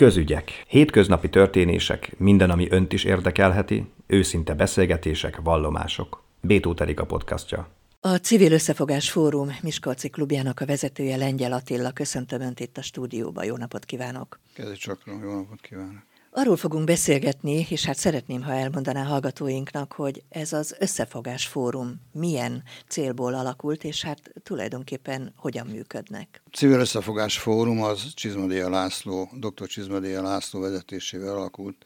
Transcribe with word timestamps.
Közügyek. 0.00 0.64
Hétköznapi 0.68 1.28
történések, 1.28 2.18
minden, 2.18 2.50
ami 2.50 2.66
önt 2.70 2.92
is 2.92 3.04
érdekelheti, 3.04 3.90
őszinte 4.06 4.54
beszélgetések, 4.54 5.40
vallomások. 5.42 6.22
Bétó 6.40 6.74
a 6.96 7.04
podcastja. 7.06 7.68
A 8.00 8.16
Civil 8.16 8.52
Összefogás 8.52 9.10
Fórum 9.10 9.56
Miskolci 9.62 10.08
klubjának 10.08 10.60
a 10.60 10.66
vezetője 10.66 11.16
Lengyel 11.16 11.52
Attila. 11.52 11.90
Köszöntöm 11.90 12.40
Önt 12.40 12.60
itt 12.60 12.76
a 12.76 12.82
stúdióba. 12.82 13.44
Jó 13.44 13.56
napot 13.56 13.84
kívánok! 13.84 14.40
Kezdj 14.54 14.74
csak, 14.74 15.00
jó 15.06 15.34
napot 15.34 15.60
kívánok! 15.60 16.09
Arról 16.32 16.56
fogunk 16.56 16.84
beszélgetni, 16.84 17.66
és 17.68 17.84
hát 17.84 17.96
szeretném, 17.96 18.42
ha 18.42 18.52
elmondaná 18.52 19.04
hallgatóinknak, 19.04 19.92
hogy 19.92 20.22
ez 20.28 20.52
az 20.52 20.76
Összefogás 20.78 21.46
Fórum 21.46 22.00
milyen 22.12 22.62
célból 22.88 23.34
alakult, 23.34 23.84
és 23.84 24.02
hát 24.02 24.32
tulajdonképpen 24.42 25.32
hogyan 25.36 25.66
működnek. 25.66 26.42
A 26.44 26.56
Civil 26.56 26.80
Összefogás 26.80 27.38
Fórum 27.38 27.82
az 27.82 28.14
Csizmadéja 28.14 28.68
László, 28.68 29.30
dr. 29.34 29.66
Csizmadéja 29.66 30.22
László 30.22 30.60
vezetésével 30.60 31.36
alakult 31.36 31.84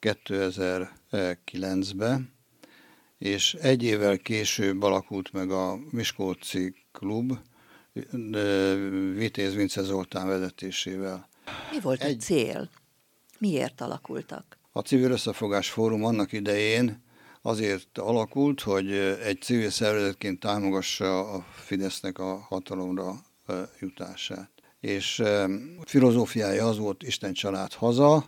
2009-ben, 0.00 2.32
és 3.18 3.54
egy 3.54 3.82
évvel 3.82 4.18
később 4.18 4.82
alakult 4.82 5.32
meg 5.32 5.50
a 5.50 5.78
Miskolci 5.90 6.74
Klub, 6.92 7.32
Vitéz 9.14 9.54
Vince 9.54 9.82
Zoltán 9.82 10.26
vezetésével. 10.26 11.28
Mi 11.70 11.80
volt 11.80 12.02
egy... 12.02 12.16
a 12.16 12.20
cél? 12.20 12.70
Miért 13.42 13.80
alakultak? 13.80 14.58
A 14.72 14.80
Civil 14.80 15.10
Összefogás 15.10 15.70
Fórum 15.70 16.04
annak 16.04 16.32
idején 16.32 17.02
azért 17.40 17.98
alakult, 17.98 18.60
hogy 18.60 18.92
egy 19.24 19.40
civil 19.40 19.70
szervezetként 19.70 20.40
támogassa 20.40 21.32
a 21.32 21.44
Fidesznek 21.54 22.18
a 22.18 22.36
hatalomra 22.36 23.14
jutását. 23.80 24.50
És 24.80 25.22
filozófiája 25.84 26.66
az 26.66 26.78
volt 26.78 27.02
Isten 27.02 27.32
család 27.32 27.72
haza, 27.72 28.24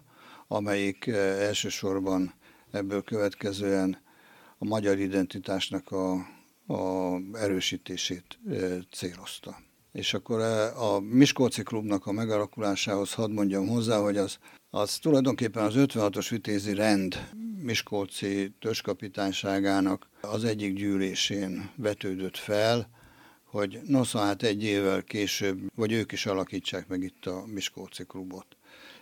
amelyik 0.49 1.07
elsősorban 1.07 2.35
ebből 2.71 3.03
következően 3.03 4.03
a 4.59 4.65
magyar 4.65 4.99
identitásnak 4.99 5.91
a, 5.91 6.13
a 6.75 7.17
erősítését 7.33 8.39
célozta. 8.93 9.57
És 9.93 10.15
akkor 10.15 10.41
a 10.77 11.01
Miskolci 11.01 11.63
klubnak 11.63 12.07
a 12.07 12.13
megalakulásához 12.13 13.13
hadd 13.13 13.31
mondjam 13.31 13.69
hozzá, 13.69 13.99
hogy 13.99 14.17
az 14.17 14.39
az 14.75 14.99
tulajdonképpen 14.99 15.65
az 15.65 15.75
56-os 15.77 16.27
vitézi 16.31 16.75
rend 16.75 17.29
Miskolci 17.59 18.55
törzskapitányságának 18.61 20.09
az 20.21 20.45
egyik 20.45 20.75
gyűlésén 20.75 21.71
vetődött 21.77 22.37
fel, 22.37 22.89
hogy 23.45 23.81
nosza 23.87 24.19
hát 24.19 24.43
egy 24.43 24.65
évvel 24.65 25.03
később, 25.03 25.59
vagy 25.75 25.93
ők 25.93 26.13
is 26.13 26.27
alakítsák 26.27 26.89
meg 26.89 27.03
itt 27.03 27.27
a 27.27 27.45
Miskolci 27.47 28.05
klubot. 28.05 28.47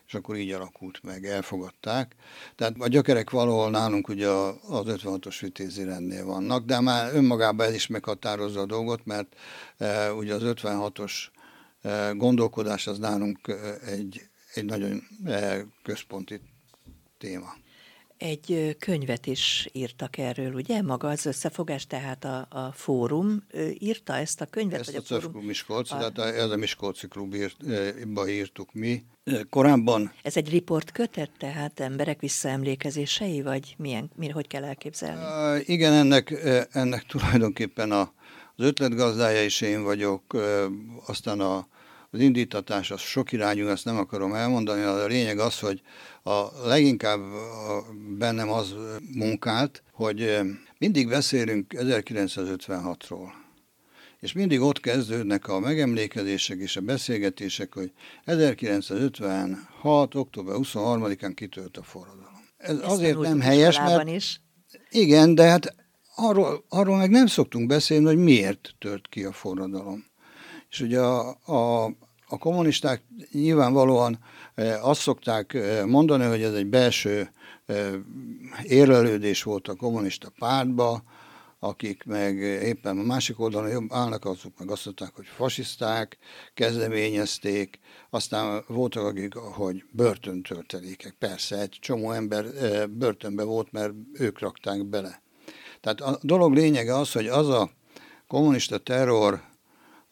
És 0.06 0.14
akkor 0.14 0.37
így 0.37 0.51
alakult 0.51 1.03
meg, 1.03 1.27
elfogadták. 1.27 2.14
Tehát 2.57 2.75
a 2.79 2.89
gyökerek 2.89 3.31
valahol 3.31 3.70
nálunk 3.70 4.09
ugye 4.09 4.29
az 4.29 4.84
56-os 4.86 5.36
vitézi 5.41 5.84
rendnél 5.84 6.25
vannak, 6.25 6.64
de 6.64 6.81
már 6.81 7.14
önmagában 7.14 7.67
ez 7.67 7.75
is 7.75 7.86
meghatározza 7.86 8.61
a 8.61 8.67
dolgot, 8.67 9.05
mert 9.05 9.36
e, 9.79 10.12
ugye 10.12 10.34
az 10.34 10.42
56-os 10.45 11.12
e, 11.83 12.11
gondolkodás 12.11 12.86
az 12.86 12.98
nálunk 12.98 13.48
e, 13.48 13.79
egy 13.86 14.31
egy 14.55 14.64
nagyon 14.64 15.03
eh, 15.25 15.62
központi 15.83 16.41
téma. 17.19 17.55
Egy 18.17 18.77
könyvet 18.78 19.27
is 19.27 19.69
írtak 19.72 20.19
erről, 20.19 20.53
ugye? 20.53 20.83
Maga 20.83 21.08
az 21.08 21.27
összefogás, 21.27 21.86
tehát 21.86 22.25
a, 22.25 22.47
a 22.50 22.73
fórum 22.73 23.47
írta 23.78 24.17
ezt 24.17 24.41
a 24.41 24.47
könyvet? 24.47 24.80
Ezt 24.80 25.08
vagy 25.08 25.23
a, 25.25 25.39
a? 25.39 25.41
Miskolc, 25.41 25.91
a... 25.91 25.97
tehát 25.97 26.34
ez 26.36 26.50
a 26.50 26.56
Miskolci 26.56 27.08
klub 27.08 27.34
írt, 27.34 27.56
írtuk 28.28 28.73
mi. 28.73 29.03
Korábban... 29.50 30.12
Ez 30.23 30.36
egy 30.36 30.50
riport 30.50 30.92
kötet, 30.92 31.30
tehát 31.39 31.80
emberek 31.80 32.20
visszaemlékezései, 32.20 33.42
vagy 33.42 33.75
milyen, 33.78 34.11
mire, 34.17 34.33
hogy 34.33 34.47
kell 34.47 34.64
elképzelni? 34.64 35.23
Uh, 35.23 35.69
igen, 35.69 35.92
ennek, 35.92 36.30
ennek 36.70 37.03
tulajdonképpen 37.03 37.91
a, 37.91 38.13
az 38.57 38.64
ötletgazdája 38.64 39.45
is 39.45 39.61
én 39.61 39.83
vagyok, 39.83 40.36
aztán 41.07 41.40
a, 41.40 41.69
az 42.14 42.20
indítatás 42.20 42.90
az 42.90 43.00
sok 43.00 43.33
irányú, 43.33 43.67
ezt 43.67 43.84
nem 43.84 43.96
akarom 43.96 44.34
elmondani, 44.34 44.83
a 44.83 45.06
lényeg 45.06 45.39
az, 45.39 45.58
hogy 45.58 45.83
a 46.23 46.67
leginkább 46.67 47.20
bennem 48.18 48.50
az 48.50 48.74
munkált, 49.14 49.83
hogy 49.92 50.40
mindig 50.78 51.08
beszélünk 51.08 51.74
1956-ról. 51.77 53.28
És 54.20 54.33
mindig 54.33 54.61
ott 54.61 54.80
kezdődnek 54.80 55.48
a 55.48 55.58
megemlékezések 55.58 56.58
és 56.58 56.77
a 56.77 56.80
beszélgetések, 56.80 57.74
hogy 57.74 57.92
1956. 58.24 60.14
október 60.14 60.55
23-án 60.58 61.33
kitört 61.34 61.77
a 61.77 61.83
forradalom. 61.83 62.48
Ez 62.56 62.77
Ezt 62.77 62.84
azért 62.84 63.18
nem 63.18 63.40
helyes, 63.40 63.78
mert... 63.78 64.08
Is. 64.08 64.40
Igen, 64.90 65.34
de 65.34 65.42
hát 65.42 65.74
arról, 66.14 66.64
arról 66.68 66.96
meg 66.96 67.11
nem 67.11 67.27
szoktunk 67.27 67.67
beszélni, 67.67 68.05
hogy 68.05 68.17
miért 68.17 68.74
tört 68.78 69.08
ki 69.08 69.24
a 69.24 69.33
forradalom. 69.33 70.11
És 70.72 70.80
ugye 70.80 71.00
a, 71.00 71.36
a, 71.44 71.84
a 72.27 72.38
kommunisták 72.38 73.02
nyilvánvalóan 73.33 74.18
eh, 74.55 74.88
azt 74.88 75.00
szokták 75.00 75.55
eh, 75.55 75.84
mondani, 75.84 76.24
hogy 76.24 76.42
ez 76.42 76.55
egy 76.55 76.66
belső 76.66 77.30
eh, 77.66 77.92
érlelődés 78.62 79.42
volt 79.42 79.68
a 79.68 79.74
kommunista 79.74 80.33
pártba, 80.38 81.02
akik 81.58 82.05
meg 82.05 82.36
éppen 82.40 82.98
a 82.98 83.02
másik 83.02 83.40
oldalon 83.40 83.70
jobb 83.70 83.92
állnak, 83.92 84.24
azok 84.24 84.58
meg 84.58 84.70
azt 84.70 84.84
mondták, 84.84 85.14
hogy 85.14 85.27
fasiszták, 85.27 86.18
kezdeményezték, 86.55 87.78
aztán 88.10 88.64
voltak, 88.66 89.04
akik, 89.04 89.34
hogy 89.34 89.84
börtöntöltelékek. 89.90 91.14
Persze, 91.18 91.60
egy 91.60 91.78
csomó 91.80 92.10
ember 92.10 92.44
börtönbe 92.90 93.42
volt, 93.42 93.72
mert 93.72 93.92
ők 94.12 94.39
rakták 94.39 94.86
bele. 94.86 95.22
Tehát 95.80 96.00
a 96.00 96.18
dolog 96.22 96.54
lényege 96.54 96.94
az, 96.94 97.12
hogy 97.12 97.27
az 97.27 97.48
a 97.48 97.70
kommunista 98.27 98.78
terror, 98.78 99.50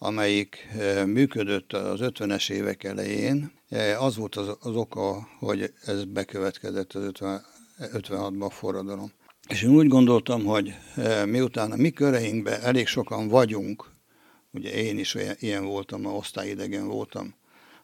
amelyik 0.03 0.69
eh, 0.79 1.07
működött 1.07 1.73
az 1.73 2.01
50-es 2.03 2.51
évek 2.51 2.85
elején. 2.85 3.53
Eh, 3.69 4.03
az 4.03 4.17
volt 4.17 4.37
az, 4.37 4.57
az 4.61 4.75
oka, 4.75 5.29
hogy 5.39 5.73
ez 5.85 6.05
bekövetkezett 6.05 6.93
az 6.93 7.03
50, 7.03 7.45
56-ban 7.79 8.41
a 8.41 8.51
forradalom. 8.51 9.13
És 9.49 9.63
én 9.63 9.71
úgy 9.71 9.89
gondoltam, 9.89 10.45
hogy 10.45 10.75
eh, 10.97 11.27
miután 11.27 11.73
a 11.73 11.77
mi 11.77 11.91
köreinkben 11.91 12.61
elég 12.61 12.87
sokan 12.87 13.29
vagyunk, 13.29 13.91
ugye 14.51 14.73
én 14.73 14.99
is 14.99 15.17
ilyen 15.39 15.65
voltam, 15.65 16.07
a 16.07 16.11
osztályidegen 16.11 16.87
voltam, 16.87 17.35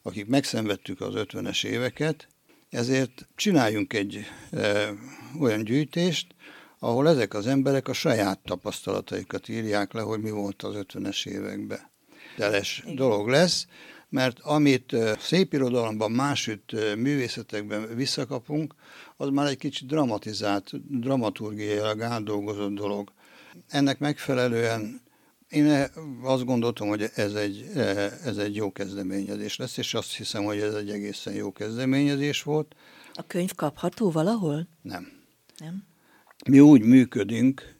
akik 0.03 0.27
megszenvedtük 0.27 1.01
az 1.01 1.15
50-es 1.17 1.65
éveket, 1.65 2.29
ezért 2.71 3.29
csináljunk 3.35 3.93
egy 3.93 4.25
e, 4.51 4.93
olyan 5.41 5.65
gyűjtést, 5.65 6.35
ahol 6.79 7.09
ezek 7.09 7.35
az 7.35 7.47
emberek 7.47 7.89
a 7.89 7.93
saját 7.93 8.39
tapasztalataikat 8.39 9.49
írják 9.49 9.93
le, 9.93 10.01
hogy 10.01 10.21
mi 10.21 10.31
volt 10.31 10.63
az 10.63 10.75
50-es 10.79 11.27
években 11.27 11.95
teles 12.37 12.85
dolog 12.95 13.29
lesz, 13.29 13.67
mert 14.09 14.39
amit 14.41 14.97
szépirodalomban, 15.19 16.11
másütt 16.11 16.73
művészetekben 16.97 17.95
visszakapunk, 17.95 18.75
az 19.17 19.29
már 19.29 19.47
egy 19.47 19.57
kicsit 19.57 19.89
dramatizált, 19.89 20.99
dramaturgiailag 21.01 22.03
átdolgozott 22.03 22.75
dolog. 22.75 23.13
Ennek 23.69 23.99
megfelelően 23.99 25.01
én 25.49 25.87
azt 26.23 26.45
gondoltam, 26.45 26.89
hogy 26.89 27.11
ez 27.15 27.35
egy, 27.35 27.71
ez 28.25 28.37
egy 28.37 28.55
jó 28.55 28.73
kezdeményezés 28.73 29.57
lesz, 29.57 29.77
és 29.77 29.95
azt 29.95 30.17
hiszem, 30.17 30.45
hogy 30.45 30.59
ez 30.59 30.75
egy 30.75 30.91
egészen 30.91 31.35
jó 31.35 31.53
kezdeményezés 31.53 32.43
volt. 32.43 32.75
A 33.15 33.27
könyv 33.27 33.55
kapható 33.55 34.11
valahol? 34.11 34.69
Nem. 34.83 35.13
Nem? 35.59 35.85
Mi 36.49 36.61
úgy 36.61 36.83
működünk, 36.83 37.76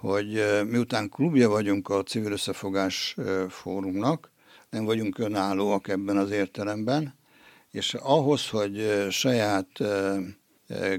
hogy 0.00 0.42
miután 0.68 1.08
klubja 1.08 1.48
vagyunk 1.48 1.88
a 1.88 2.02
Civil 2.02 2.32
Összefogás 2.32 3.16
Fórumnak, 3.48 4.30
nem 4.70 4.84
vagyunk 4.84 5.18
önállóak 5.18 5.88
ebben 5.88 6.16
az 6.16 6.30
értelemben, 6.30 7.14
és 7.70 7.94
ahhoz, 7.94 8.48
hogy 8.48 9.06
saját 9.10 9.68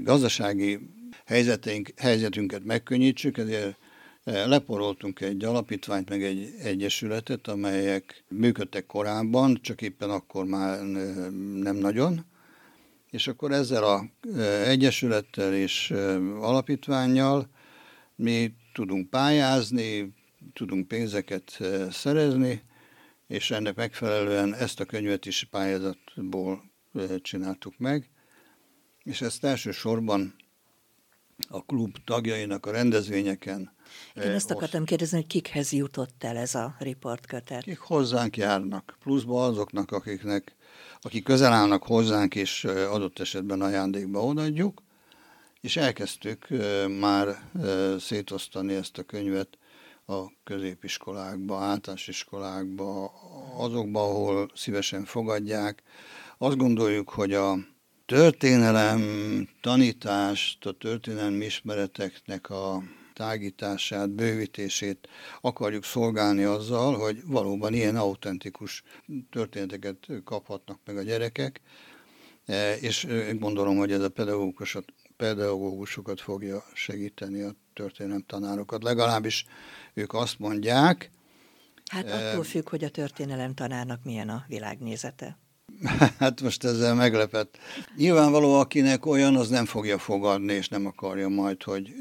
gazdasági 0.01 0.79
helyzeteink, 1.25 1.89
helyzetünket 1.97 2.63
megkönnyítsük, 2.63 3.37
ezért 3.37 3.77
leporoltunk 4.23 5.21
egy 5.21 5.43
alapítványt, 5.43 6.09
meg 6.09 6.23
egy 6.23 6.53
egyesületet, 6.63 7.47
amelyek 7.47 8.23
működtek 8.27 8.85
korábban, 8.85 9.59
csak 9.61 9.81
éppen 9.81 10.09
akkor 10.09 10.45
már 10.45 10.81
nem 11.61 11.75
nagyon. 11.75 12.25
És 13.09 13.27
akkor 13.27 13.51
ezzel 13.51 13.83
a 13.83 14.05
egyesülettel 14.65 15.53
és 15.53 15.91
alapítványjal 16.39 17.49
mi 18.15 18.53
tudunk 18.73 19.09
pályázni, 19.09 20.13
tudunk 20.53 20.87
pénzeket 20.87 21.59
szerezni, 21.91 22.61
és 23.27 23.51
ennek 23.51 23.75
megfelelően 23.75 24.53
ezt 24.55 24.79
a 24.79 24.85
könyvet 24.85 25.25
is 25.25 25.47
pályázatból 25.51 26.71
csináltuk 27.21 27.77
meg, 27.77 28.09
és 29.03 29.21
ezt 29.21 29.43
elsősorban 29.43 30.35
a 31.49 31.65
klub 31.65 31.97
tagjainak 32.05 32.65
a 32.65 32.71
rendezvényeken 32.71 33.71
Én 34.15 34.21
ezt 34.31 34.51
akartam 34.51 34.85
kérdezni, 34.85 35.17
hogy 35.17 35.27
kikhez 35.27 35.71
jutott 35.71 36.23
el 36.23 36.37
ez 36.37 36.55
a 36.55 36.75
riportkötet? 36.79 37.63
Kik 37.63 37.79
hozzánk 37.79 38.37
járnak, 38.37 38.97
pluszba 38.99 39.45
azoknak, 39.45 39.91
akiknek, 39.91 40.55
akik 41.01 41.23
közel 41.23 41.53
állnak 41.53 41.83
hozzánk, 41.83 42.35
és 42.35 42.63
adott 42.63 43.19
esetben 43.19 43.61
ajándékba 43.61 44.23
odaadjuk, 44.23 44.81
és 45.61 45.77
elkezdtük 45.77 46.47
már 46.99 47.49
szétosztani 47.99 48.73
ezt 48.73 48.97
a 48.97 49.03
könyvet 49.03 49.57
a 50.05 50.31
középiskolákba, 50.43 51.57
általános 51.57 52.07
iskolákba, 52.07 53.11
azokba, 53.57 54.01
ahol 54.01 54.51
szívesen 54.55 55.05
fogadják. 55.05 55.83
Azt 56.37 56.57
gondoljuk, 56.57 57.09
hogy 57.09 57.33
a 57.33 57.57
történelem 58.05 59.01
tanítást, 59.61 60.65
a 60.65 60.71
történelmi 60.71 61.45
ismereteknek 61.45 62.49
a 62.49 62.83
tágítását, 63.13 64.09
bővítését 64.09 65.09
akarjuk 65.41 65.83
szolgálni 65.83 66.43
azzal, 66.43 66.97
hogy 66.97 67.21
valóban 67.25 67.73
ilyen 67.73 67.95
autentikus 67.95 68.83
történeteket 69.29 70.07
kaphatnak 70.23 70.79
meg 70.85 70.97
a 70.97 71.01
gyerekek, 71.01 71.61
e, 72.45 72.75
és 72.75 73.07
gondolom, 73.39 73.77
hogy 73.77 73.91
ez 73.91 74.01
a 74.01 74.09
pedagógusokat, 74.09 74.93
pedagógusokat 75.21 76.21
fogja 76.21 76.63
segíteni 76.73 77.41
a 77.41 77.55
történelem 77.73 78.23
tanárokat. 78.27 78.83
Legalábbis 78.83 79.45
ők 79.93 80.13
azt 80.13 80.39
mondják. 80.39 81.11
Hát 81.85 82.11
attól 82.11 82.43
függ, 82.43 82.69
hogy 82.69 82.83
a 82.83 82.89
történelem 82.89 83.53
tanárnak 83.53 84.03
milyen 84.03 84.29
a 84.29 84.45
világnézete. 84.47 85.37
Hát 86.19 86.41
most 86.41 86.63
ezzel 86.63 86.95
meglepett. 86.95 87.57
Nyilvánvaló, 87.95 88.59
akinek 88.59 89.05
olyan, 89.05 89.35
az 89.35 89.49
nem 89.49 89.65
fogja 89.65 89.97
fogadni, 89.97 90.53
és 90.53 90.67
nem 90.67 90.85
akarja 90.85 91.27
majd, 91.27 91.63
hogy 91.63 91.93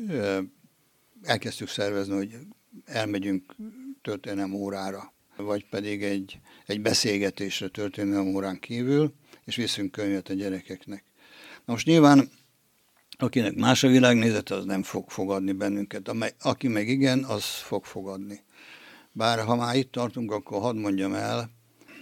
elkezdtük 1.22 1.68
szervezni, 1.68 2.14
hogy 2.14 2.38
elmegyünk 2.84 3.54
történelem 4.02 4.54
órára, 4.54 5.12
vagy 5.36 5.68
pedig 5.68 6.02
egy, 6.02 6.40
egy 6.66 6.80
beszélgetésre 6.80 7.68
történelem 7.68 8.34
órán 8.34 8.58
kívül, 8.58 9.14
és 9.44 9.56
viszünk 9.56 9.90
könyvet 9.90 10.28
a 10.28 10.34
gyerekeknek. 10.34 11.04
Na 11.64 11.72
most 11.72 11.86
nyilván, 11.86 12.30
akinek 13.22 13.54
más 13.54 13.82
a 13.82 13.88
világnézete, 13.88 14.54
az 14.54 14.64
nem 14.64 14.82
fog 14.82 15.10
fogadni 15.10 15.52
bennünket. 15.52 16.12
Aki 16.40 16.68
meg 16.68 16.88
igen, 16.88 17.24
az 17.24 17.44
fog 17.44 17.84
fogadni. 17.84 18.40
Bár 19.12 19.44
ha 19.44 19.56
már 19.56 19.76
itt 19.76 19.92
tartunk, 19.92 20.32
akkor 20.32 20.60
hadd 20.60 20.76
mondjam 20.76 21.14
el, 21.14 21.50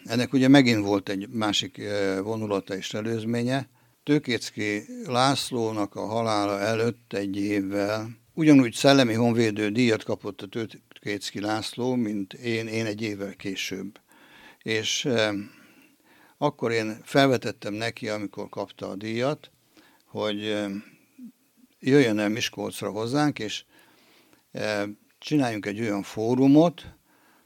ennek 0.05 0.32
ugye 0.32 0.49
megint 0.49 0.85
volt 0.85 1.09
egy 1.09 1.29
másik 1.29 1.79
eh, 1.79 2.20
vonulata 2.20 2.76
és 2.76 2.94
előzménye. 2.94 3.69
Tőkécki 4.03 4.82
Lászlónak 5.06 5.94
a 5.94 6.06
halála 6.06 6.61
előtt 6.61 7.12
egy 7.12 7.37
évvel 7.37 8.09
ugyanúgy 8.35 8.73
szellemi 8.73 9.15
honvédő 9.15 9.70
díjat 9.70 10.05
kapott 10.05 10.43
a 10.43 10.47
Tőkécki 10.47 11.41
László, 11.41 11.94
mint 11.94 12.32
én, 12.32 12.67
én 12.67 12.87
egy 12.87 13.03
évvel 13.03 13.35
később. 13.37 14.00
És 14.62 15.05
eh, 15.05 15.32
akkor 16.38 16.73
én 16.73 17.00
felvetettem 17.05 17.75
neki, 17.75 18.09
amikor 18.09 18.49
kapta 18.49 18.88
a 18.88 18.97
díjat, 18.97 19.50
hogy 20.05 20.44
eh, 20.44 20.70
jöjjön 21.81 22.19
el 22.19 22.29
Miskolcra 22.29 22.91
hozzánk, 22.91 23.39
és 23.39 23.65
eh, 24.51 24.83
csináljunk 25.19 25.67
egy 25.67 25.81
olyan 25.81 26.03
fórumot, 26.03 26.97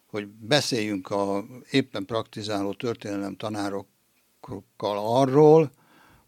hogy 0.06 0.26
beszéljünk 0.26 1.10
a 1.10 1.44
éppen 1.70 2.04
praktizáló 2.04 2.72
történelem 2.72 3.36
tanárokkal 3.36 4.98
arról, 4.98 5.72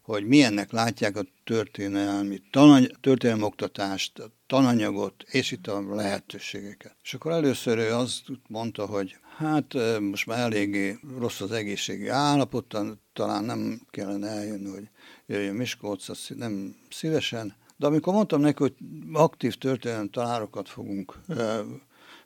hogy 0.01 0.27
milyennek 0.27 0.71
látják 0.71 1.17
a 1.17 1.25
történelmi 1.43 2.41
tanany, 2.51 2.91
történelmi 3.01 3.43
oktatást, 3.43 4.31
tananyagot, 4.47 5.23
és 5.27 5.51
itt 5.51 5.67
a 5.67 5.95
lehetőségeket. 5.95 6.95
És 7.03 7.13
akkor 7.13 7.31
először 7.31 7.77
ő 7.77 7.93
azt 7.93 8.23
mondta, 8.47 8.85
hogy 8.85 9.17
hát 9.37 9.73
most 9.99 10.25
már 10.25 10.39
eléggé 10.39 10.99
rossz 11.17 11.41
az 11.41 11.51
egészségi 11.51 12.07
állapot, 12.07 12.77
talán 13.13 13.43
nem 13.43 13.81
kellene 13.89 14.27
eljönni, 14.27 14.69
hogy 14.69 14.89
jöjjön 15.25 15.55
Miskolc, 15.55 16.29
nem 16.35 16.75
szívesen. 16.89 17.55
De 17.77 17.85
amikor 17.85 18.13
mondtam 18.13 18.41
neki, 18.41 18.61
hogy 18.61 18.75
aktív 19.13 19.55
történelmi 19.55 20.09
tanárokat 20.09 20.69
fogunk 20.69 21.19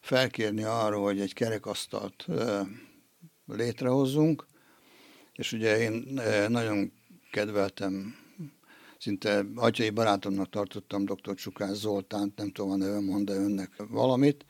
felkérni 0.01 0.63
arra, 0.63 0.98
hogy 0.98 1.19
egy 1.19 1.34
kerekasztalt 1.34 2.28
létrehozzunk, 3.46 4.46
és 5.34 5.51
ugye 5.51 5.80
én 5.80 6.19
nagyon 6.48 6.92
kedveltem, 7.31 8.16
szinte 8.98 9.46
atyai 9.56 9.90
barátomnak 9.90 10.50
tartottam 10.50 11.06
dr. 11.06 11.36
Csukás 11.36 11.78
Zoltánt, 11.78 12.38
nem 12.38 12.52
tudom 12.52 12.72
a 12.72 12.75
nevem 12.75 13.04
mond 13.04 13.30
önnek 13.30 13.72
valamit. 13.90 14.45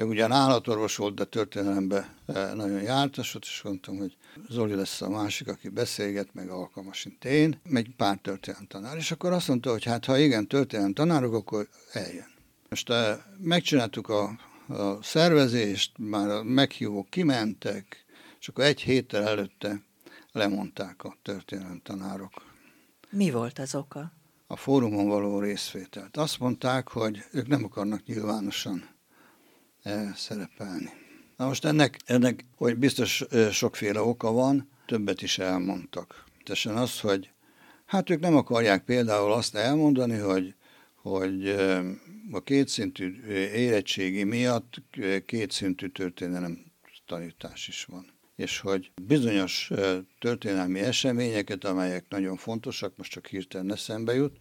Ő 0.00 0.04
ugyan 0.04 0.32
állatorvos 0.32 0.96
volt, 0.96 1.14
de 1.14 1.24
történelembe 1.24 2.14
nagyon 2.54 2.82
jártas, 2.82 3.36
és 3.40 3.62
mondtam, 3.62 3.96
hogy 3.98 4.16
Zoli 4.48 4.74
lesz 4.74 5.00
a 5.00 5.08
másik, 5.08 5.48
aki 5.48 5.68
beszélget, 5.68 6.34
meg 6.34 6.48
alkalmas, 6.48 7.04
mint 7.04 7.24
én, 7.24 7.60
meg 7.68 7.90
pár 7.96 8.18
történelem 8.22 8.66
tanár. 8.66 8.96
És 8.96 9.10
akkor 9.10 9.32
azt 9.32 9.48
mondta, 9.48 9.70
hogy 9.70 9.84
hát 9.84 10.04
ha 10.04 10.18
igen, 10.18 10.46
történelem 10.46 10.92
tanárok, 10.92 11.34
akkor 11.34 11.68
eljön. 11.92 12.28
Most 12.68 12.92
megcsináltuk 13.38 14.08
a 14.08 14.38
a 14.70 15.02
szervezést, 15.02 15.92
már 15.98 16.28
a 16.28 16.42
meghívók 16.42 17.10
kimentek, 17.10 18.04
és 18.40 18.48
akkor 18.48 18.64
egy 18.64 18.80
héttel 18.80 19.28
előtte 19.28 19.82
lemondták 20.32 21.04
a 21.04 21.16
történelem 21.22 21.80
tanárok. 21.82 22.42
Mi 23.10 23.30
volt 23.30 23.58
az 23.58 23.74
oka? 23.74 24.12
A 24.46 24.56
fórumon 24.56 25.08
való 25.08 25.38
részvételt. 25.38 26.16
Azt 26.16 26.38
mondták, 26.38 26.88
hogy 26.88 27.24
ők 27.32 27.46
nem 27.46 27.64
akarnak 27.64 28.04
nyilvánosan 28.04 28.88
szerepelni. 30.16 30.90
Na 31.36 31.46
most 31.46 31.64
ennek, 31.64 31.98
ennek, 32.04 32.44
hogy 32.56 32.76
biztos 32.76 33.20
eh, 33.20 33.50
sokféle 33.50 34.00
oka 34.00 34.32
van, 34.32 34.68
többet 34.86 35.22
is 35.22 35.38
elmondtak. 35.38 36.24
Tesen 36.44 36.76
az, 36.76 37.00
hogy 37.00 37.30
hát 37.84 38.10
ők 38.10 38.20
nem 38.20 38.36
akarják 38.36 38.84
például 38.84 39.32
azt 39.32 39.54
elmondani, 39.54 40.18
hogy 40.18 40.54
hogy 41.02 41.48
a 42.30 42.42
kétszintű 42.42 43.22
érettségi 43.54 44.24
miatt 44.24 44.82
kétszintű 45.26 45.88
történelem 45.88 46.64
tanítás 47.06 47.68
is 47.68 47.84
van. 47.84 48.06
És 48.36 48.58
hogy 48.58 48.92
bizonyos 49.02 49.70
történelmi 50.18 50.80
eseményeket, 50.80 51.64
amelyek 51.64 52.04
nagyon 52.08 52.36
fontosak, 52.36 52.96
most 52.96 53.10
csak 53.10 53.26
hirtelen 53.26 53.72
eszembe 53.72 54.14
jut, 54.14 54.36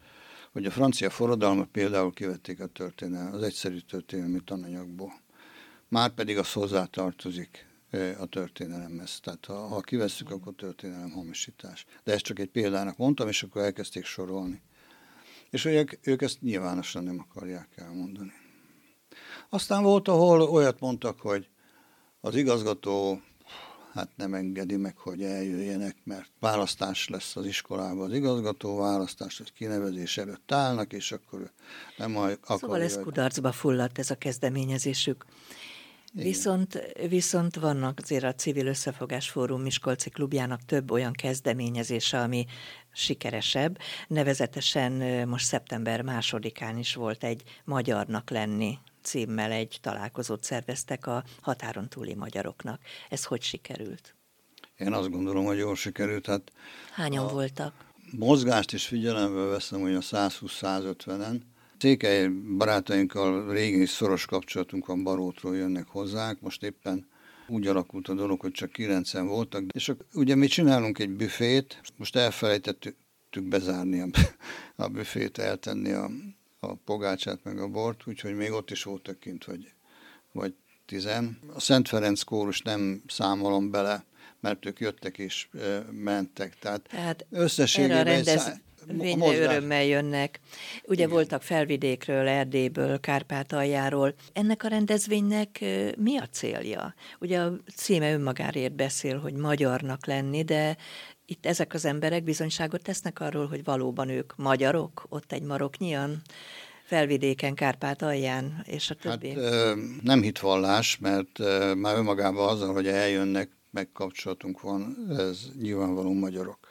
hogy 0.51 0.65
a 0.65 0.71
francia 0.71 1.09
forradalmat 1.09 1.67
például 1.67 2.13
kivették 2.13 2.59
a 2.59 2.67
történelem, 2.67 3.33
az 3.33 3.43
egyszerű 3.43 3.79
történelmi 3.79 4.39
tananyagból. 4.45 5.13
Már 5.89 6.09
pedig 6.09 6.37
az 6.37 6.53
hozzátartozik 6.53 7.67
a 8.19 8.25
történelemhez. 8.25 9.19
Tehát 9.19 9.45
ha, 9.45 9.67
ha 9.67 9.79
kivesszük, 9.79 10.31
akkor 10.31 10.53
történelem 10.55 11.11
hamisítás. 11.11 11.85
De 12.03 12.13
ezt 12.13 12.23
csak 12.23 12.39
egy 12.39 12.49
példának 12.49 12.97
mondtam, 12.97 13.27
és 13.27 13.43
akkor 13.43 13.61
elkezdték 13.61 14.05
sorolni. 14.05 14.61
És 15.49 15.63
hogy 15.63 15.99
ők 16.01 16.21
ezt 16.21 16.41
nyilvánosan 16.41 17.03
nem 17.03 17.25
akarják 17.29 17.69
elmondani. 17.75 18.33
Aztán 19.49 19.83
volt, 19.83 20.07
ahol 20.07 20.41
olyat 20.41 20.79
mondtak, 20.79 21.19
hogy 21.19 21.49
az 22.21 22.35
igazgató 22.35 23.21
hát 23.93 24.09
nem 24.15 24.33
engedi 24.33 24.75
meg, 24.75 24.97
hogy 24.97 25.23
eljöjjenek, 25.23 25.95
mert 26.03 26.31
választás 26.39 27.07
lesz 27.07 27.35
az 27.35 27.45
iskolában 27.45 28.09
az 28.09 28.13
igazgató, 28.13 28.77
választás, 28.77 29.37
hogy 29.37 29.53
kinevezés 29.53 30.17
előtt 30.17 30.51
állnak, 30.51 30.93
és 30.93 31.11
akkor 31.11 31.51
nem 31.97 32.17
akarja. 32.17 32.57
Szóval 32.57 32.81
ez 32.81 32.99
kudarcba 32.99 33.51
fulladt 33.51 33.99
ez 33.99 34.09
a 34.09 34.15
kezdeményezésük. 34.15 35.25
Viszont, 36.13 36.93
viszont 37.09 37.55
vannak 37.55 37.99
azért 38.01 38.23
a 38.23 38.33
Civil 38.33 38.67
Összefogás 38.67 39.29
Fórum 39.29 39.61
Miskolci 39.61 40.09
klubjának 40.09 40.65
több 40.65 40.91
olyan 40.91 41.13
kezdeményezése, 41.13 42.19
ami 42.19 42.45
sikeresebb. 42.91 43.77
Nevezetesen 44.07 44.91
most 45.27 45.45
szeptember 45.45 46.01
másodikán 46.01 46.77
is 46.77 46.93
volt 46.93 47.23
egy 47.23 47.43
Magyarnak 47.63 48.29
lenni 48.29 48.77
címmel 49.01 49.51
egy 49.51 49.77
találkozót 49.81 50.43
szerveztek 50.43 51.07
a 51.07 51.23
határon 51.41 51.89
túli 51.89 52.13
magyaroknak. 52.13 52.81
Ez 53.09 53.25
hogy 53.25 53.41
sikerült? 53.41 54.15
Én 54.77 54.93
azt 54.93 55.09
gondolom, 55.09 55.45
hogy 55.45 55.57
jól 55.57 55.75
sikerült. 55.75 56.25
Hát 56.25 56.51
Hányan 56.91 57.27
voltak? 57.27 57.73
Mozgást 58.11 58.73
is 58.73 58.85
figyelembe 58.85 59.41
veszem, 59.41 59.81
hogy 59.81 59.95
a 59.95 59.99
120-150-en, 59.99 61.41
Székely 61.79 62.27
barátainkkal 62.57 63.51
régi 63.51 63.85
szoros 63.85 64.25
kapcsolatunk 64.25 64.85
van, 64.85 65.03
Barótról 65.03 65.55
jönnek 65.55 65.87
hozzánk, 65.87 66.41
most 66.41 66.63
éppen 66.63 67.07
úgy 67.47 67.67
alakult 67.67 68.07
a 68.07 68.13
dolog, 68.13 68.39
hogy 68.39 68.51
csak 68.51 68.71
kilencen 68.71 69.27
voltak, 69.27 69.63
és 69.73 69.91
ugye 70.13 70.35
mi 70.35 70.47
csinálunk 70.47 70.99
egy 70.99 71.09
büfét, 71.09 71.81
most 71.97 72.15
elfelejtettük 72.15 72.95
bezárni 73.43 73.99
a, 73.99 74.07
a 74.83 74.87
büfét, 74.87 75.37
eltenni 75.37 75.91
a, 75.91 76.09
a 76.59 76.75
pogácsát 76.75 77.43
meg 77.43 77.59
a 77.59 77.67
bort, 77.67 78.07
úgyhogy 78.07 78.35
még 78.35 78.51
ott 78.51 78.71
is 78.71 78.83
voltak 78.83 79.19
kint, 79.19 79.45
vagy, 79.45 79.73
vagy 80.31 80.53
tizen. 80.85 81.39
A 81.53 81.59
Szent 81.59 81.87
Ferenc 81.87 82.21
kórus 82.21 82.61
nem 82.61 83.01
számolom 83.07 83.71
bele, 83.71 84.03
mert 84.39 84.65
ők 84.65 84.79
jöttek 84.79 85.17
és 85.17 85.47
mentek. 85.91 86.59
Tehát, 86.59 86.87
Tehát 86.89 87.25
összességében 87.29 88.03
rendez... 88.03 88.61
Vinne 88.87 89.37
örömmel 89.37 89.83
jönnek. 89.83 90.39
Ugye 90.83 90.93
Igen. 90.93 91.09
voltak 91.09 91.41
felvidékről, 91.41 92.27
Erdélyből, 92.27 92.99
Kárpátaljáról. 92.99 94.13
Ennek 94.33 94.63
a 94.63 94.67
rendezvénynek 94.67 95.65
mi 95.97 96.17
a 96.17 96.27
célja? 96.31 96.93
Ugye 97.19 97.39
a 97.39 97.53
címe 97.75 98.13
önmagáért 98.13 98.75
beszél, 98.75 99.19
hogy 99.19 99.33
magyarnak 99.33 100.05
lenni, 100.05 100.43
de 100.43 100.77
itt 101.25 101.45
ezek 101.45 101.73
az 101.73 101.85
emberek 101.85 102.23
bizonyságot 102.23 102.81
tesznek 102.81 103.19
arról, 103.19 103.47
hogy 103.47 103.63
valóban 103.63 104.09
ők 104.09 104.35
magyarok, 104.35 105.05
ott 105.09 105.31
egy 105.31 105.43
maroknyian, 105.43 106.21
felvidéken, 106.83 107.53
Kárpátalján, 107.53 108.63
és 108.65 108.89
a 108.89 108.95
többi? 108.95 109.29
Hát, 109.29 109.75
nem 110.01 110.21
hitvallás, 110.21 110.97
mert 110.97 111.39
már 111.75 111.97
önmagában 111.97 112.49
azzal, 112.49 112.73
hogy 112.73 112.87
eljönnek, 112.87 113.49
megkapcsolatunk 113.71 114.61
van, 114.61 114.97
ez 115.17 115.51
nyilvánvaló 115.61 116.13
magyarok. 116.13 116.68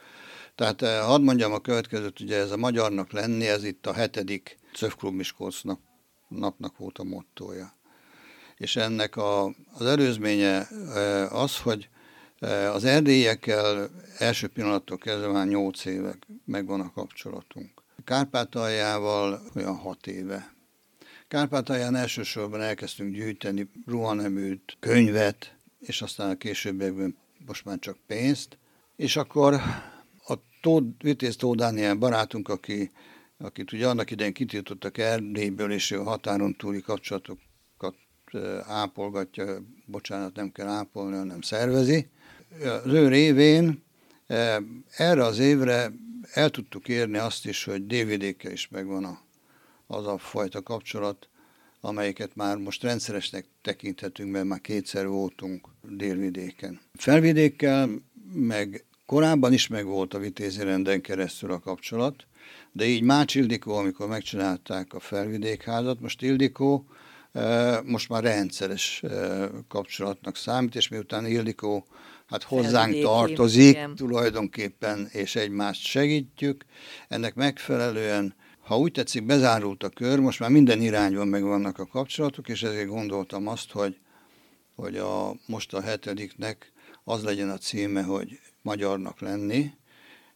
Tehát 0.58 1.04
hadd 1.04 1.20
mondjam 1.20 1.52
a 1.52 1.60
következőt, 1.60 2.20
ugye 2.20 2.36
ez 2.36 2.50
a 2.50 2.56
magyarnak 2.56 3.12
lenni, 3.12 3.46
ez 3.46 3.64
itt 3.64 3.86
a 3.86 3.92
hetedik 3.92 4.58
Cöfklub 4.74 5.14
Miskolcnak 5.14 5.80
napnak 6.28 6.76
volt 6.76 6.98
a 6.98 7.04
mottója. 7.04 7.72
És 8.56 8.76
ennek 8.76 9.16
a, 9.16 9.44
az 9.72 9.86
előzménye 9.86 10.68
az, 11.30 11.58
hogy 11.58 11.88
az 12.72 12.84
erdélyekkel 12.84 13.90
első 14.18 14.46
pillanattól 14.46 14.98
kezdve 14.98 15.26
már 15.26 15.46
nyolc 15.46 15.84
éve 15.84 16.14
megvan 16.44 16.80
a 16.80 16.92
kapcsolatunk. 16.92 17.70
Kárpátaljával 18.04 19.42
olyan 19.54 19.76
hat 19.76 20.06
éve. 20.06 20.54
Kárpátalján 21.28 21.94
elsősorban 21.94 22.60
elkezdtünk 22.60 23.14
gyűjteni 23.14 23.70
ruhaneműt, 23.86 24.76
könyvet, 24.80 25.56
és 25.80 26.02
aztán 26.02 26.30
a 26.30 26.36
későbbiekben 26.36 27.16
most 27.46 27.64
már 27.64 27.78
csak 27.78 27.96
pénzt. 28.06 28.58
És 28.96 29.16
akkor 29.16 29.60
Tóth, 30.60 31.02
Vitéz 31.02 31.36
Tóth 31.36 31.58
Dániel 31.58 31.94
barátunk, 31.94 32.48
aki, 32.48 32.90
akit 33.38 33.72
ugye 33.72 33.88
annak 33.88 34.10
idején 34.10 34.32
kitiltottak 34.32 34.98
Erdélyből, 34.98 35.72
és 35.72 35.92
a 35.92 36.02
határon 36.02 36.56
túli 36.56 36.80
kapcsolatokat 36.80 37.96
ápolgatja, 38.66 39.62
bocsánat, 39.86 40.36
nem 40.36 40.52
kell 40.52 40.66
ápolni, 40.66 41.16
hanem 41.16 41.40
szervezi. 41.40 42.08
Az 42.62 42.92
ő 42.92 43.08
révén 43.08 43.82
erre 44.96 45.24
az 45.24 45.38
évre 45.38 45.92
el 46.32 46.50
tudtuk 46.50 46.88
érni 46.88 47.16
azt 47.16 47.46
is, 47.46 47.64
hogy 47.64 47.86
DVD-kkel 47.86 48.52
is 48.52 48.68
megvan 48.68 49.04
a, 49.04 49.20
az 49.86 50.06
a 50.06 50.18
fajta 50.18 50.62
kapcsolat, 50.62 51.28
amelyeket 51.80 52.34
már 52.34 52.56
most 52.56 52.82
rendszeresnek 52.82 53.46
tekinthetünk, 53.62 54.30
mert 54.32 54.44
már 54.44 54.60
kétszer 54.60 55.06
voltunk 55.06 55.68
délvidéken. 55.82 56.80
Felvidékkel 56.94 57.88
meg 58.32 58.84
korábban 59.08 59.52
is 59.52 59.66
megvolt 59.66 60.14
a 60.14 60.18
vitézi 60.18 60.62
renden 60.62 61.00
keresztül 61.00 61.52
a 61.52 61.58
kapcsolat, 61.58 62.26
de 62.72 62.84
így 62.84 63.02
Mács 63.02 63.34
Ildikó, 63.34 63.74
amikor 63.74 64.08
megcsinálták 64.08 64.92
a 64.94 65.00
felvidékházat, 65.00 66.00
most 66.00 66.22
Ildikó 66.22 66.86
most 67.84 68.08
már 68.08 68.22
rendszeres 68.22 69.02
kapcsolatnak 69.68 70.36
számít, 70.36 70.74
és 70.74 70.88
miután 70.88 71.26
Ildikó 71.26 71.86
hát 72.26 72.42
hozzánk 72.42 73.00
tartozik 73.00 73.68
igen. 73.68 73.94
tulajdonképpen, 73.94 75.08
és 75.12 75.36
egymást 75.36 75.82
segítjük. 75.82 76.64
Ennek 77.08 77.34
megfelelően, 77.34 78.34
ha 78.60 78.78
úgy 78.78 78.92
tetszik, 78.92 79.26
bezárult 79.26 79.82
a 79.82 79.88
kör, 79.88 80.18
most 80.18 80.40
már 80.40 80.50
minden 80.50 80.80
irányban 80.80 81.28
megvannak 81.28 81.78
a 81.78 81.86
kapcsolatok, 81.86 82.48
és 82.48 82.62
ezért 82.62 82.88
gondoltam 82.88 83.46
azt, 83.46 83.70
hogy, 83.70 83.96
hogy 84.74 84.96
a, 84.96 85.34
most 85.46 85.74
a 85.74 85.80
hetediknek 85.80 86.72
az 87.08 87.22
legyen 87.22 87.50
a 87.50 87.58
címe, 87.58 88.02
hogy 88.02 88.40
magyarnak 88.62 89.20
lenni, 89.20 89.70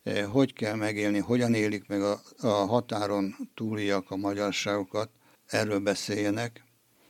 eh, 0.02 0.24
hogy 0.24 0.52
kell 0.52 0.74
megélni, 0.74 1.18
hogyan 1.18 1.54
élik 1.54 1.88
meg 1.88 2.02
a, 2.02 2.20
a 2.40 2.48
határon 2.48 3.36
túliak 3.54 4.10
a 4.10 4.16
magyarságokat, 4.16 5.10
erről 5.46 5.78
beszéljenek, 5.78 6.64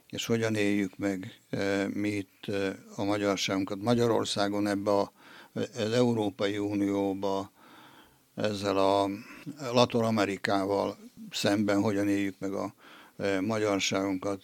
és 0.09 0.27
hogyan 0.27 0.55
éljük 0.55 0.97
meg 0.97 1.41
e, 1.51 1.89
mi 1.89 2.09
itt 2.09 2.47
e, 2.47 2.77
a 2.97 3.05
magyarságunkat 3.05 3.83
Magyarországon 3.83 4.67
ebbe 4.67 4.91
a, 4.91 5.13
az 5.53 5.93
Európai 5.93 6.59
Unióba, 6.59 7.51
ezzel 8.35 8.77
a 8.77 9.09
Lator 9.73 10.05
Amerikával 10.05 10.97
szemben 11.31 11.81
hogyan 11.81 12.09
éljük 12.09 12.39
meg 12.39 12.53
a 12.53 12.75
e, 13.17 13.41
magyarságunkat. 13.41 14.43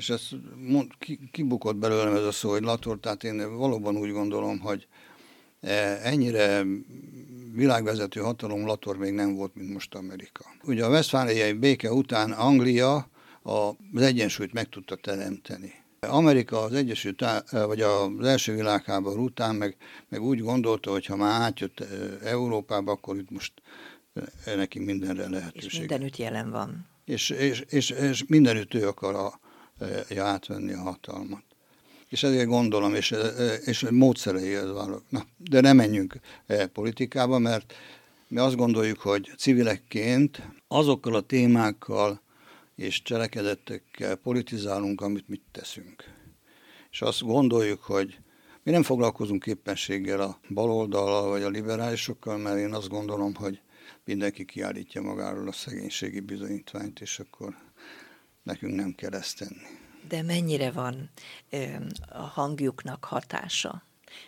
És 0.00 0.10
ez 0.10 0.28
mond, 0.56 0.90
kibukott 1.30 1.76
belőlem 1.76 2.14
ez 2.14 2.22
a 2.22 2.32
szó, 2.32 2.50
hogy 2.50 2.62
Lator, 2.62 2.98
tehát 3.00 3.24
én 3.24 3.56
valóban 3.56 3.96
úgy 3.96 4.10
gondolom, 4.10 4.58
hogy 4.58 4.86
ennyire 6.02 6.64
világvezető 7.52 8.20
hatalom 8.20 8.66
Lator 8.66 8.96
még 8.96 9.12
nem 9.12 9.34
volt, 9.34 9.54
mint 9.54 9.72
most 9.72 9.94
Amerika. 9.94 10.44
Ugye 10.64 10.84
a 10.84 10.88
Westfáliai 10.88 11.52
béke 11.52 11.92
után 11.92 12.32
Anglia 12.32 13.08
az 13.42 14.02
egyensúlyt 14.02 14.52
meg 14.52 14.68
tudta 14.68 14.96
teremteni. 14.96 15.72
Amerika 16.00 16.60
az 16.60 16.72
Egyesült, 16.72 17.24
vagy 17.50 17.80
az 17.80 18.24
első 18.24 18.54
világháború 18.54 19.24
után 19.24 19.54
meg, 19.54 19.76
meg 20.08 20.22
úgy 20.22 20.40
gondolta, 20.40 20.90
hogy 20.90 21.06
ha 21.06 21.16
már 21.16 21.40
átjött 21.40 21.84
Európába, 22.24 22.92
akkor 22.92 23.16
itt 23.16 23.30
most 23.30 23.52
neki 24.56 24.78
mindenre 24.78 25.28
lehetőség. 25.28 25.70
És 25.70 25.78
mindenütt 25.78 26.16
jelen 26.16 26.50
van. 26.50 26.86
És, 27.04 27.30
és, 27.30 27.64
és, 27.68 27.90
és 27.90 28.24
mindenütt 28.26 28.74
ő 28.74 28.86
akar 28.86 29.14
a, 29.14 29.40
átvenni 30.16 30.72
a 30.72 30.80
hatalmat. 30.80 31.42
És 32.08 32.22
ezért 32.22 32.46
gondolom, 32.46 32.94
és, 32.94 33.14
és 33.64 33.86
módszerei 33.90 34.54
ez 34.54 34.72
válok. 34.72 35.02
Na, 35.08 35.26
de 35.36 35.60
nem 35.60 35.76
menjünk 35.76 36.20
politikába, 36.72 37.38
mert 37.38 37.74
mi 38.28 38.38
azt 38.38 38.56
gondoljuk, 38.56 38.98
hogy 38.98 39.30
civilekként 39.36 40.42
azokkal 40.68 41.14
a 41.14 41.20
témákkal, 41.20 42.20
és 42.76 43.02
cselekedetekkel 43.02 44.14
politizálunk, 44.14 45.00
amit 45.00 45.28
mit 45.28 45.42
teszünk. 45.52 46.04
És 46.90 47.02
azt 47.02 47.22
gondoljuk, 47.22 47.82
hogy 47.82 48.18
mi 48.62 48.70
nem 48.70 48.82
foglalkozunk 48.82 49.42
képességgel 49.42 50.20
a 50.20 50.40
baloldallal 50.48 51.28
vagy 51.28 51.42
a 51.42 51.48
liberálisokkal, 51.48 52.38
mert 52.38 52.58
én 52.58 52.74
azt 52.74 52.88
gondolom, 52.88 53.34
hogy 53.34 53.60
mindenki 54.04 54.44
kiállítja 54.44 55.02
magáról 55.02 55.48
a 55.48 55.52
szegénységi 55.52 56.20
bizonyítványt, 56.20 57.00
és 57.00 57.18
akkor 57.18 57.56
nekünk 58.50 58.74
nem 58.74 58.94
kell 58.94 59.12
ezt 59.12 59.38
tenni. 59.38 59.78
De 60.08 60.22
mennyire 60.22 60.70
van 60.70 61.10
ö, 61.50 61.64
a 62.08 62.22
hangjuknak 62.22 63.04
hatása? 63.04 63.84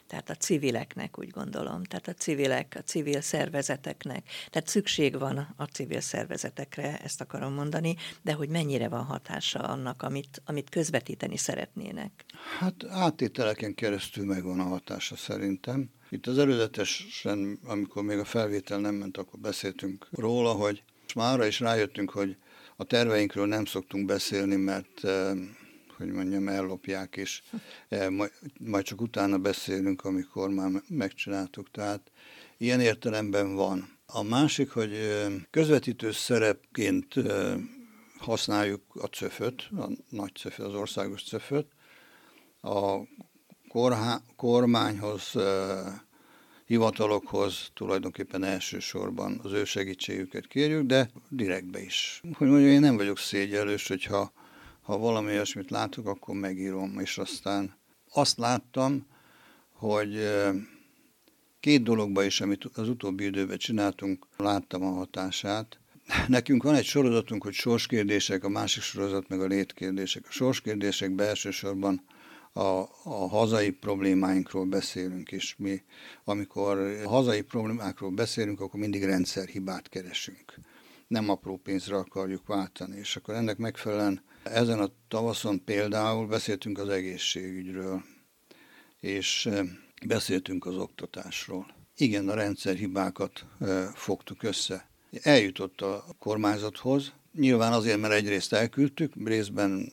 Tehát 0.07 0.31
a 0.31 0.35
civileknek 0.35 1.19
úgy 1.19 1.31
gondolom, 1.31 1.85
tehát 1.85 2.09
a 2.09 2.13
civilek, 2.13 2.75
a 2.79 2.83
civil 2.83 3.21
szervezeteknek. 3.21 4.29
Tehát 4.51 4.69
szükség 4.69 5.19
van 5.19 5.55
a 5.57 5.65
civil 5.65 6.01
szervezetekre, 6.01 6.99
ezt 6.99 7.21
akarom 7.21 7.55
mondani, 7.55 7.97
de 8.23 8.33
hogy 8.33 8.49
mennyire 8.49 8.89
van 8.89 9.05
hatása 9.05 9.59
annak, 9.59 10.03
amit, 10.03 10.43
amit 10.45 10.71
közvetíteni 10.71 11.37
szeretnének? 11.37 12.25
Hát 12.59 12.85
áttételeken 12.89 13.75
keresztül 13.75 14.25
megvan 14.25 14.61
a 14.61 14.65
hatása 14.65 15.17
szerintem. 15.17 15.91
Itt 16.11 16.27
az 16.27 16.39
előzetesen, 16.39 17.59
amikor 17.65 18.03
még 18.03 18.19
a 18.19 18.25
felvétel 18.25 18.79
nem 18.79 18.95
ment, 18.95 19.17
akkor 19.17 19.41
beszéltünk 19.41 20.09
róla, 20.11 20.53
hogy 20.53 20.83
már 21.15 21.33
arra 21.33 21.47
is 21.47 21.61
rájöttünk, 21.61 22.11
hogy 22.11 22.37
a 22.83 22.85
terveinkről 22.85 23.47
nem 23.47 23.65
szoktunk 23.65 24.07
beszélni, 24.07 24.57
mert 24.57 25.01
hogy 25.97 26.13
mondjam, 26.13 26.49
ellopják, 26.49 27.17
és 27.17 27.43
e, 27.89 28.11
majd 28.59 28.85
csak 28.85 29.01
utána 29.01 29.39
beszélünk, 29.39 30.05
amikor 30.05 30.49
már 30.49 30.71
megcsináltuk. 30.89 31.71
Tehát 31.71 32.11
ilyen 32.59 32.81
értelemben 32.81 33.55
van. 33.55 33.99
A 34.07 34.23
másik, 34.23 34.71
hogy 34.71 34.93
e, 34.93 35.27
közvetítő 35.51 36.13
szerepként 36.13 37.15
használjuk 38.19 38.83
a 38.95 39.07
cöföt, 39.07 39.69
a 39.71 39.89
nagy 40.09 40.35
cöföt, 40.35 40.67
az 40.67 40.75
országos 40.75 41.23
cöföt, 41.23 41.67
a 42.61 42.97
korhá, 43.69 44.21
kormányhoz, 44.37 45.33
hivatalokhoz 46.73 47.71
tulajdonképpen 47.75 48.45
elsősorban 48.45 49.41
az 49.43 49.53
ő 49.53 49.65
segítségüket 49.65 50.47
kérjük, 50.47 50.87
de 50.87 51.11
direktbe 51.29 51.83
is. 51.83 52.21
Hogy 52.33 52.49
mondjam, 52.49 52.71
én 52.71 52.81
nem 52.81 52.97
vagyok 52.97 53.19
szégyelős, 53.19 53.89
hogyha 53.89 54.33
ha 54.83 54.99
valami 54.99 55.31
olyasmit 55.31 55.71
látok, 55.71 56.07
akkor 56.07 56.35
megírom, 56.35 56.99
és 57.01 57.19
aztán 57.19 57.77
azt 58.13 58.39
láttam, 58.39 59.07
hogy 59.73 60.29
két 61.61 61.83
dologban 61.83 62.25
is, 62.25 62.41
amit 62.41 62.65
az 62.65 62.89
utóbbi 62.89 63.25
időben 63.25 63.59
csináltunk, 63.59 64.27
láttam 64.37 64.83
a 64.83 64.91
hatását. 64.91 65.79
Nekünk 66.27 66.63
van 66.63 66.75
egy 66.75 66.85
sorozatunk, 66.85 67.43
hogy 67.43 67.55
sorskérdések, 67.55 68.45
a 68.45 68.49
másik 68.49 68.83
sorozat 68.83 69.29
meg 69.29 69.41
a 69.41 69.47
létkérdések. 69.47 70.25
A 70.29 70.33
sorskérdésekben 70.33 71.29
elsősorban 71.29 72.03
a, 72.53 72.89
a 73.05 73.29
hazai 73.29 73.71
problémáinkról 73.71 74.65
beszélünk, 74.65 75.33
és 75.33 75.55
mi, 75.59 75.83
amikor 76.25 77.03
hazai 77.05 77.43
problémákról 77.43 78.11
beszélünk, 78.11 78.61
akkor 78.61 78.81
mindig 78.81 79.05
rendszerhibát 79.05 79.89
keresünk. 79.89 80.55
Nem 81.09 81.29
apró 81.29 81.57
pénzre 81.57 81.97
akarjuk 81.97 82.47
váltani, 82.47 82.99
és 82.99 83.17
akkor 83.17 83.35
ennek 83.35 83.57
megfelelően 83.57 84.23
ezen 84.43 84.79
a 84.79 84.91
tavaszon 85.09 85.65
például 85.65 86.27
beszéltünk 86.27 86.79
az 86.79 86.89
egészségügyről, 86.89 88.03
és 89.01 89.49
beszéltünk 90.07 90.67
az 90.67 90.77
oktatásról. 90.77 91.67
Igen, 91.97 92.29
a 92.29 92.35
rendszerhibákat 92.35 93.47
fogtuk 93.95 94.43
össze. 94.43 94.91
eljutott 95.23 95.81
a 95.81 96.05
kormányzathoz. 96.19 97.13
Nyilván 97.33 97.73
azért, 97.73 98.01
mert 98.01 98.13
egyrészt 98.13 98.53
elküldtük, 98.53 99.13
részben 99.25 99.93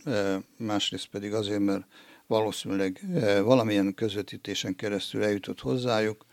másrészt 0.58 1.08
pedig 1.08 1.34
azért, 1.34 1.60
mert 1.60 1.86
valószínűleg 2.30 3.02
valamilyen 3.44 3.94
közvetítésen 3.94 4.76
keresztül 4.76 5.24
eljutott 5.24 5.60
hozzájuk, 5.60 6.26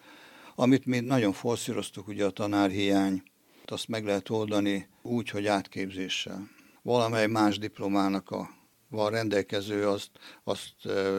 amit 0.54 0.86
mi 0.86 1.00
nagyon 1.00 1.32
forszíroztuk, 1.32 2.08
ugye 2.08 2.24
a 2.24 2.30
tanárhiány, 2.30 3.22
azt 3.64 3.88
meg 3.88 4.04
lehet 4.04 4.30
oldani 4.30 4.88
úgy, 5.02 5.30
hogy 5.30 5.46
átképzéssel. 5.46 6.48
Valamely 6.82 7.26
más 7.26 7.58
diplomának 7.58 8.30
a 8.30 8.50
van 8.88 9.10
rendelkező, 9.10 9.88
azt, 9.88 10.10
azt 10.44 10.74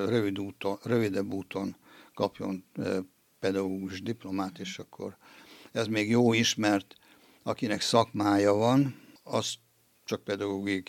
rövid 0.06 0.40
úton, 0.40 0.78
rövidebb 0.84 1.34
úton 1.34 1.76
kapjon 2.14 2.66
pedagógus 3.40 4.02
diplomát, 4.02 4.60
és 4.60 4.80
akkor 4.80 5.18
ez 5.72 5.88
még 5.88 6.10
jó 6.10 6.34
is, 6.34 6.56
mert 6.56 6.96
akinek 7.44 7.82
szakmája 7.82 8.54
van, 8.54 9.02
az 9.24 9.54
csak 10.04 10.24
pedagógiai 10.24 10.84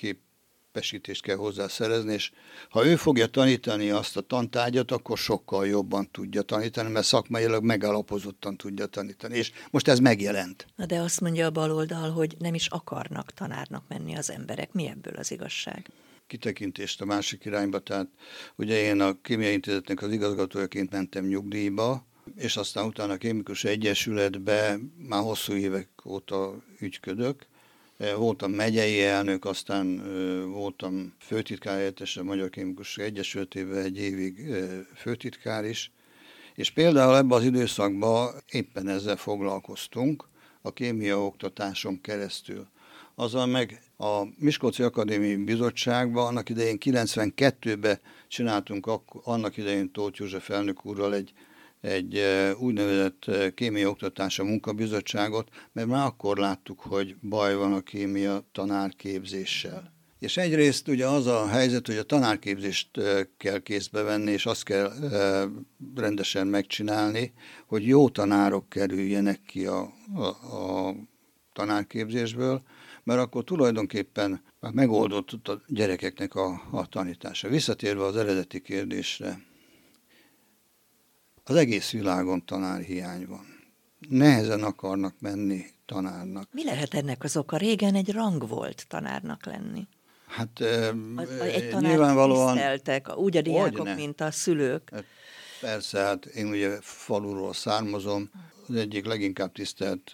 képesítést 0.79 1.23
kell 1.23 1.37
hozzá 1.37 1.69
szerezni, 1.69 2.13
és 2.13 2.31
ha 2.71 2.87
ő 2.87 2.97
fogja 2.97 3.27
tanítani 3.27 3.91
azt 3.91 4.17
a 4.17 4.21
tantárgyat, 4.21 4.91
akkor 4.91 5.19
sokkal 5.19 5.67
jobban 5.67 6.11
tudja 6.11 6.43
tanítani, 6.43 6.91
mert 6.91 7.07
szakmailag 7.07 7.65
megalapozottan 7.65 8.57
tudja 8.57 8.87
tanítani, 8.87 9.37
és 9.37 9.53
most 9.71 9.89
ez 9.89 9.99
megjelent. 9.99 10.67
Na 10.77 10.87
de 10.87 10.99
azt 11.01 11.21
mondja 11.21 11.47
a 11.47 11.51
baloldal, 11.51 12.11
hogy 12.11 12.35
nem 12.39 12.55
is 12.55 12.67
akarnak 12.67 13.31
tanárnak 13.31 13.85
menni 13.89 14.17
az 14.17 14.31
emberek. 14.31 14.73
Mi 14.73 14.89
ebből 14.89 15.15
az 15.15 15.31
igazság? 15.31 15.91
kitekintést 16.27 17.01
a 17.01 17.05
másik 17.05 17.45
irányba, 17.45 17.79
tehát 17.79 18.07
ugye 18.57 18.81
én 18.81 19.01
a 19.01 19.21
Kémiai 19.23 19.53
Intézetnek 19.53 20.03
az 20.03 20.13
igazgatójaként 20.13 20.91
mentem 20.91 21.25
nyugdíjba, 21.27 22.07
és 22.37 22.57
aztán 22.57 22.85
utána 22.85 23.13
a 23.13 23.17
Kémikus 23.17 23.65
Egyesületbe 23.65 24.79
már 25.09 25.23
hosszú 25.23 25.53
évek 25.53 25.89
óta 26.05 26.63
ügyködök. 26.79 27.47
Voltam 28.17 28.51
megyei 28.51 29.03
elnök, 29.03 29.45
aztán 29.45 30.03
voltam 30.51 31.15
főtitkár 31.21 31.93
a 32.17 32.23
Magyar 32.23 32.51
Kémikus 32.51 32.99
Egyesületében 32.99 33.85
egy 33.85 33.99
évig 33.99 34.55
főtitkár 34.95 35.65
is, 35.65 35.93
és 36.55 36.71
például 36.71 37.17
ebben 37.17 37.39
az 37.39 37.45
időszakban 37.45 38.31
éppen 38.51 38.89
ezzel 38.89 39.17
foglalkoztunk, 39.17 40.29
a 40.63 40.73
kémia 40.73 41.25
oktatáson 41.25 42.01
keresztül. 42.01 42.67
Azzal 43.15 43.47
meg 43.47 43.83
a 43.97 44.23
Miskolci 44.37 44.83
Akadémiai 44.83 45.37
Bizottságban 45.37 46.27
annak 46.27 46.49
idején 46.49 46.79
92-ben 46.81 48.01
csináltunk 48.29 48.89
annak 49.25 49.57
idején 49.57 49.93
Tóth 49.93 50.21
József 50.21 50.51
elnök 50.51 50.85
úrral 50.85 51.15
egy, 51.15 51.33
egy 51.81 52.23
úgynevezett 52.59 53.31
kémia 53.55 53.89
oktatása 53.89 54.45
munkabizottságot, 54.45 55.49
mert 55.73 55.89
már 55.89 56.07
akkor 56.07 56.39
láttuk, 56.39 56.81
hogy 56.81 57.17
baj 57.23 57.55
van 57.55 57.73
a 57.73 57.81
kémia 57.81 58.49
tanárképzéssel. 58.53 59.97
És 60.19 60.37
egyrészt 60.37 60.89
ugye 60.89 61.07
az 61.07 61.27
a 61.27 61.47
helyzet, 61.47 61.87
hogy 61.87 61.97
a 61.97 62.03
tanárképzést 62.03 62.91
kell 63.37 63.59
kézbe 63.59 64.03
venni, 64.03 64.31
és 64.31 64.47
azt 64.47 64.63
kell 64.63 64.93
rendesen 65.95 66.47
megcsinálni, 66.47 67.33
hogy 67.67 67.87
jó 67.87 68.09
tanárok 68.09 68.69
kerüljenek 68.69 69.41
ki 69.47 69.67
a, 69.67 69.93
a, 70.15 70.27
a 70.57 70.95
tanárképzésből, 71.53 72.63
mert 73.05 73.21
akkor 73.21 73.45
tulajdonképpen 73.45 74.43
megoldott 74.73 75.49
a 75.49 75.63
gyerekeknek 75.67 76.35
a, 76.35 76.63
a 76.71 76.87
tanítása. 76.87 77.49
Visszatérve 77.49 78.05
az 78.05 78.17
eredeti 78.17 78.61
kérdésre, 78.61 79.47
az 81.49 81.57
egész 81.57 81.91
világon 81.91 82.45
tanárhiány 82.45 83.27
van. 83.27 83.47
Nehezen 84.09 84.63
akarnak 84.63 85.15
menni 85.21 85.65
tanárnak. 85.87 86.49
Mi 86.53 86.65
lehet 86.65 86.95
ennek 86.95 87.25
az 87.25 87.37
oka? 87.37 87.57
Régen 87.57 87.95
egy 87.95 88.13
rang 88.13 88.49
volt 88.49 88.85
tanárnak 88.89 89.47
lenni. 89.47 89.87
Hát 90.27 90.61
a, 90.61 90.89
a, 91.17 91.43
egy 91.43 91.75
nyilvánvalóan... 91.81 92.53
tiszteltek, 92.53 93.17
úgy 93.17 93.37
a 93.37 93.43
diákok, 93.43 93.95
mint 93.95 94.21
a 94.21 94.31
szülők. 94.31 94.91
Hát 94.93 95.05
persze, 95.61 96.01
hát 96.01 96.25
én 96.25 96.49
ugye 96.49 96.79
faluról 96.81 97.53
származom, 97.53 98.31
az 98.69 98.75
egyik 98.75 99.07
leginkább 99.07 99.53
tisztelt 99.53 100.13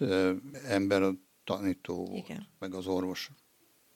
ember 0.67 1.01
a 1.01 1.13
tanító 1.43 2.05
volt, 2.05 2.23
Igen. 2.23 2.47
meg 2.59 2.73
az 2.73 2.87
orvos, 2.87 3.31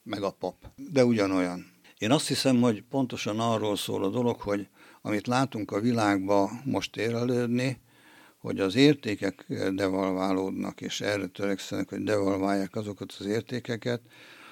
meg 0.04 0.24
a 0.24 0.32
pap. 0.32 0.56
De 0.76 1.06
ugyanolyan. 1.06 1.72
Én 1.98 2.12
azt 2.12 2.28
hiszem, 2.28 2.62
hogy 2.62 2.84
pontosan 2.90 3.40
arról 3.40 3.76
szól 3.76 4.04
a 4.04 4.10
dolog, 4.10 4.42
hogy 4.42 4.68
amit 5.10 5.28
látunk 5.28 5.72
a 5.72 5.80
világba 5.80 6.52
most 6.66 6.98
érelődni, 6.98 7.80
hogy 8.38 8.60
az 8.60 8.76
értékek 8.76 9.46
devalválódnak, 9.74 10.82
és 10.82 11.02
erre 11.02 11.28
törekszenek, 11.28 11.90
hogy 11.90 12.04
devalválják 12.04 12.76
azokat 12.76 13.16
az 13.20 13.26
értékeket, 13.26 14.02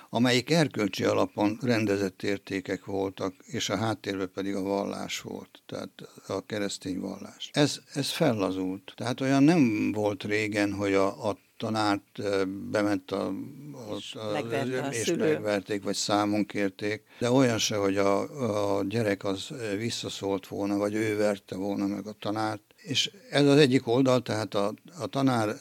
amelyik 0.10 0.52
erkölcsi 0.52 1.04
alapon 1.04 1.58
rendezett 1.62 2.24
értékek 2.24 2.86
voltak, 2.86 3.34
és 3.46 3.70
a 3.70 3.78
háttérben 3.78 4.32
pedig 4.34 4.56
a 4.56 4.62
vallás 4.62 5.22
volt, 5.22 5.62
tehát 5.66 5.90
a 6.28 6.46
keresztény 6.46 7.00
vallás. 7.00 7.50
Ez, 7.54 7.80
ez 7.94 8.10
fellazult. 8.10 8.94
Tehát 8.96 9.22
olyan 9.22 9.44
nem 9.44 9.92
volt 9.92 10.24
régen, 10.24 10.74
hogy 10.74 10.94
a, 10.94 11.30
a 11.30 11.38
tanárt 11.58 12.22
bement 12.70 13.12
a, 13.12 13.34
a, 13.74 14.18
a, 14.20 14.36
a 14.36 14.92
és 14.92 14.98
szülő. 14.98 15.34
megverték, 15.34 15.84
vagy 15.84 15.96
számon 15.96 16.46
kérték, 16.46 17.04
de 17.20 17.32
olyan 17.32 17.58
se, 17.58 17.76
hogy 17.76 17.98
a, 17.98 18.78
a 18.78 18.84
gyerek 18.84 19.24
az 19.24 19.50
visszaszólt 19.78 20.48
volna, 20.48 20.78
vagy 20.78 20.94
ő 20.94 21.18
verte 21.18 21.56
volna 21.56 21.88
meg 21.88 22.08
a 22.08 22.16
tanárt. 22.20 22.62
És 22.76 23.12
ez 23.30 23.46
az 23.46 23.58
egyik 23.58 23.88
oldal, 23.88 24.22
tehát 24.22 24.54
a, 24.54 24.74
a 25.00 25.08
tanárnak 25.08 25.60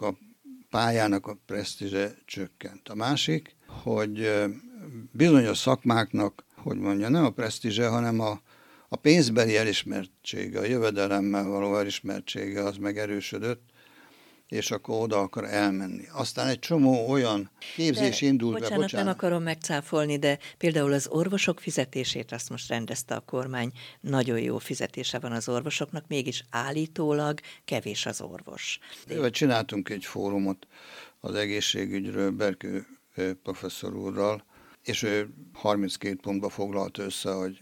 a 0.00 0.16
pályának 0.70 1.26
a 1.26 1.38
presztízse 1.46 2.14
csökkent. 2.24 2.88
A 2.88 2.94
másik, 2.94 3.56
hogy 3.66 4.32
bizonyos 5.12 5.58
szakmáknak, 5.58 6.44
hogy 6.56 6.78
mondja, 6.78 7.08
nem 7.08 7.24
a 7.24 7.30
presztízse, 7.30 7.88
hanem 7.88 8.20
a, 8.20 8.40
a 8.88 8.96
pénzbeli 8.96 9.56
elismertsége, 9.56 10.58
a 10.58 10.64
jövedelemmel 10.64 11.44
való 11.44 11.76
elismertsége 11.76 12.62
az 12.64 12.76
megerősödött, 12.76 13.67
és 14.48 14.70
akkor 14.70 15.02
oda 15.02 15.20
akar 15.20 15.44
elmenni. 15.44 16.04
Aztán 16.12 16.48
egy 16.48 16.58
csomó 16.58 17.08
olyan 17.08 17.50
képzés 17.76 18.20
de, 18.20 18.26
indult 18.26 18.52
bocsánat, 18.52 18.76
be, 18.76 18.82
bocsánat. 18.82 19.06
nem 19.06 19.14
akarom 19.14 19.42
megcáfolni, 19.42 20.18
de 20.18 20.38
például 20.58 20.92
az 20.92 21.08
orvosok 21.08 21.60
fizetését 21.60 22.32
azt 22.32 22.50
most 22.50 22.68
rendezte 22.68 23.14
a 23.14 23.20
kormány, 23.20 23.72
nagyon 24.00 24.40
jó 24.40 24.58
fizetése 24.58 25.18
van 25.18 25.32
az 25.32 25.48
orvosoknak, 25.48 26.04
mégis 26.08 26.44
állítólag 26.50 27.40
kevés 27.64 28.06
az 28.06 28.20
orvos. 28.20 28.78
Éve 29.08 29.30
csináltunk 29.30 29.88
egy 29.88 30.04
fórumot 30.04 30.66
az 31.20 31.34
egészségügyről 31.34 32.30
Berkő 32.30 32.86
professzor 33.42 33.94
úrral, 33.94 34.44
és 34.88 35.02
ő 35.02 35.30
32 35.52 36.14
pontba 36.14 36.48
foglalt 36.48 36.98
össze, 36.98 37.32
hogy 37.32 37.58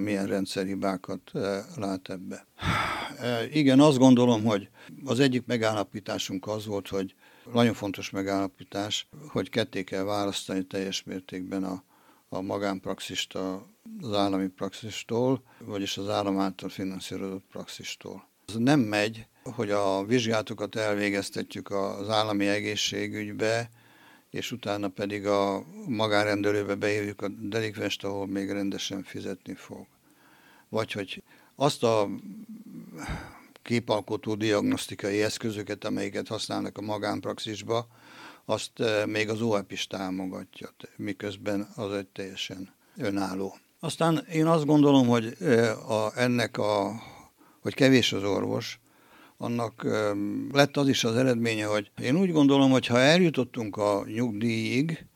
milyen 0.00 0.26
rendszerhibákat 0.26 1.30
lát 1.76 2.08
ebbe. 2.08 2.46
Igen, 3.52 3.80
azt 3.80 3.98
gondolom, 3.98 4.44
hogy 4.44 4.68
az 5.04 5.20
egyik 5.20 5.46
megállapításunk 5.46 6.46
az 6.46 6.66
volt, 6.66 6.88
hogy 6.88 7.14
nagyon 7.52 7.74
fontos 7.74 8.10
megállapítás, 8.10 9.08
hogy 9.28 9.48
ketté 9.48 9.84
kell 9.84 10.02
választani 10.02 10.62
teljes 10.62 11.02
mértékben 11.02 11.64
a, 11.64 11.82
a 12.28 12.40
magánpraxist 12.40 13.34
az 14.00 14.12
állami 14.12 14.46
praxistól, 14.46 15.42
vagyis 15.64 15.96
az 15.96 16.08
állam 16.08 16.38
által 16.38 16.68
finanszírozott 16.68 17.44
praxistól. 17.50 18.28
Az 18.46 18.54
nem 18.54 18.80
megy, 18.80 19.26
hogy 19.42 19.70
a 19.70 20.04
vizsgálatokat 20.04 20.76
elvégeztetjük 20.76 21.70
az 21.70 22.08
állami 22.08 22.46
egészségügybe, 22.46 23.70
és 24.30 24.52
utána 24.52 24.88
pedig 24.88 25.26
a 25.26 25.64
magánrendelőbe 25.86 26.74
beírjuk 26.74 27.22
a 27.22 27.28
delikvest, 27.28 28.04
ahol 28.04 28.26
még 28.26 28.50
rendesen 28.50 29.02
fizetni 29.02 29.54
fog. 29.54 29.86
Vagy 30.68 30.92
hogy 30.92 31.22
azt 31.56 31.82
a 31.82 32.08
képalkotó 33.62 34.34
diagnosztikai 34.34 35.22
eszközöket, 35.22 35.84
amelyeket 35.84 36.28
használnak 36.28 36.78
a 36.78 36.82
magánpraxisba, 36.82 37.88
azt 38.44 38.80
eh, 38.80 39.06
még 39.06 39.28
az 39.28 39.40
OEP 39.40 39.72
is 39.72 39.86
támogatja, 39.86 40.68
miközben 40.96 41.68
az 41.74 41.92
egy 41.92 42.06
teljesen 42.06 42.74
önálló. 42.96 43.56
Aztán 43.80 44.26
én 44.32 44.46
azt 44.46 44.64
gondolom, 44.64 45.06
hogy 45.06 45.36
eh, 45.40 45.90
a, 45.90 46.12
ennek 46.16 46.58
a, 46.58 47.02
hogy 47.60 47.74
kevés 47.74 48.12
az 48.12 48.22
orvos, 48.22 48.80
annak 49.40 49.86
lett 50.52 50.76
az 50.76 50.88
is 50.88 51.04
az 51.04 51.16
eredménye, 51.16 51.64
hogy 51.64 51.90
én 52.02 52.16
úgy 52.16 52.32
gondolom, 52.32 52.70
hogy 52.70 52.86
ha 52.86 52.98
eljutottunk 52.98 53.76
a 53.76 54.04
nyugdíjig, 54.06 55.06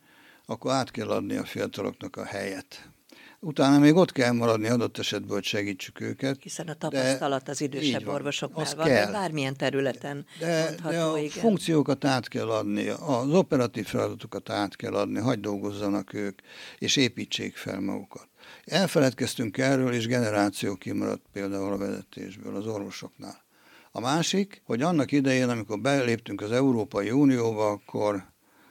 akkor 0.46 0.72
át 0.72 0.90
kell 0.90 1.08
adni 1.08 1.36
a 1.36 1.44
fiataloknak 1.44 2.16
a 2.16 2.24
helyet. 2.24 2.88
Utána 3.40 3.78
még 3.78 3.94
ott 3.94 4.12
kell 4.12 4.32
maradni 4.32 4.68
adott 4.68 4.98
esetben, 4.98 5.30
hogy 5.30 5.44
segítsük 5.44 6.00
őket. 6.00 6.42
Hiszen 6.42 6.68
a 6.68 6.74
tapasztalat 6.74 7.48
az 7.48 7.60
idősebb 7.60 8.04
van, 8.04 8.14
orvosoknál 8.14 8.74
van, 8.76 8.86
kell. 8.86 9.12
bármilyen 9.12 9.56
területen 9.56 10.26
de, 10.38 10.74
de 10.82 11.02
a 11.02 11.18
igen. 11.18 11.30
funkciókat 11.30 12.04
át 12.04 12.28
kell 12.28 12.50
adni, 12.50 12.88
az 12.88 13.30
operatív 13.30 13.86
feladatokat 13.86 14.50
át 14.50 14.76
kell 14.76 14.94
adni, 14.94 15.18
hagyd 15.18 15.40
dolgozzanak 15.40 16.12
ők, 16.12 16.40
és 16.78 16.96
építsék 16.96 17.56
fel 17.56 17.80
magukat. 17.80 18.28
Elfeledkeztünk 18.64 19.58
erről, 19.58 19.92
és 19.92 20.06
generáció 20.06 20.74
kimaradt 20.74 21.24
például 21.32 21.72
a 21.72 21.78
vezetésből, 21.78 22.56
az 22.56 22.66
orvosoknál 22.66 23.43
A 23.96 24.00
másik, 24.00 24.62
hogy 24.64 24.82
annak 24.82 25.12
idején, 25.12 25.48
amikor 25.48 25.80
beléptünk 25.80 26.40
az 26.40 26.52
Európai 26.52 27.10
Unióba, 27.10 27.70
akkor 27.70 28.24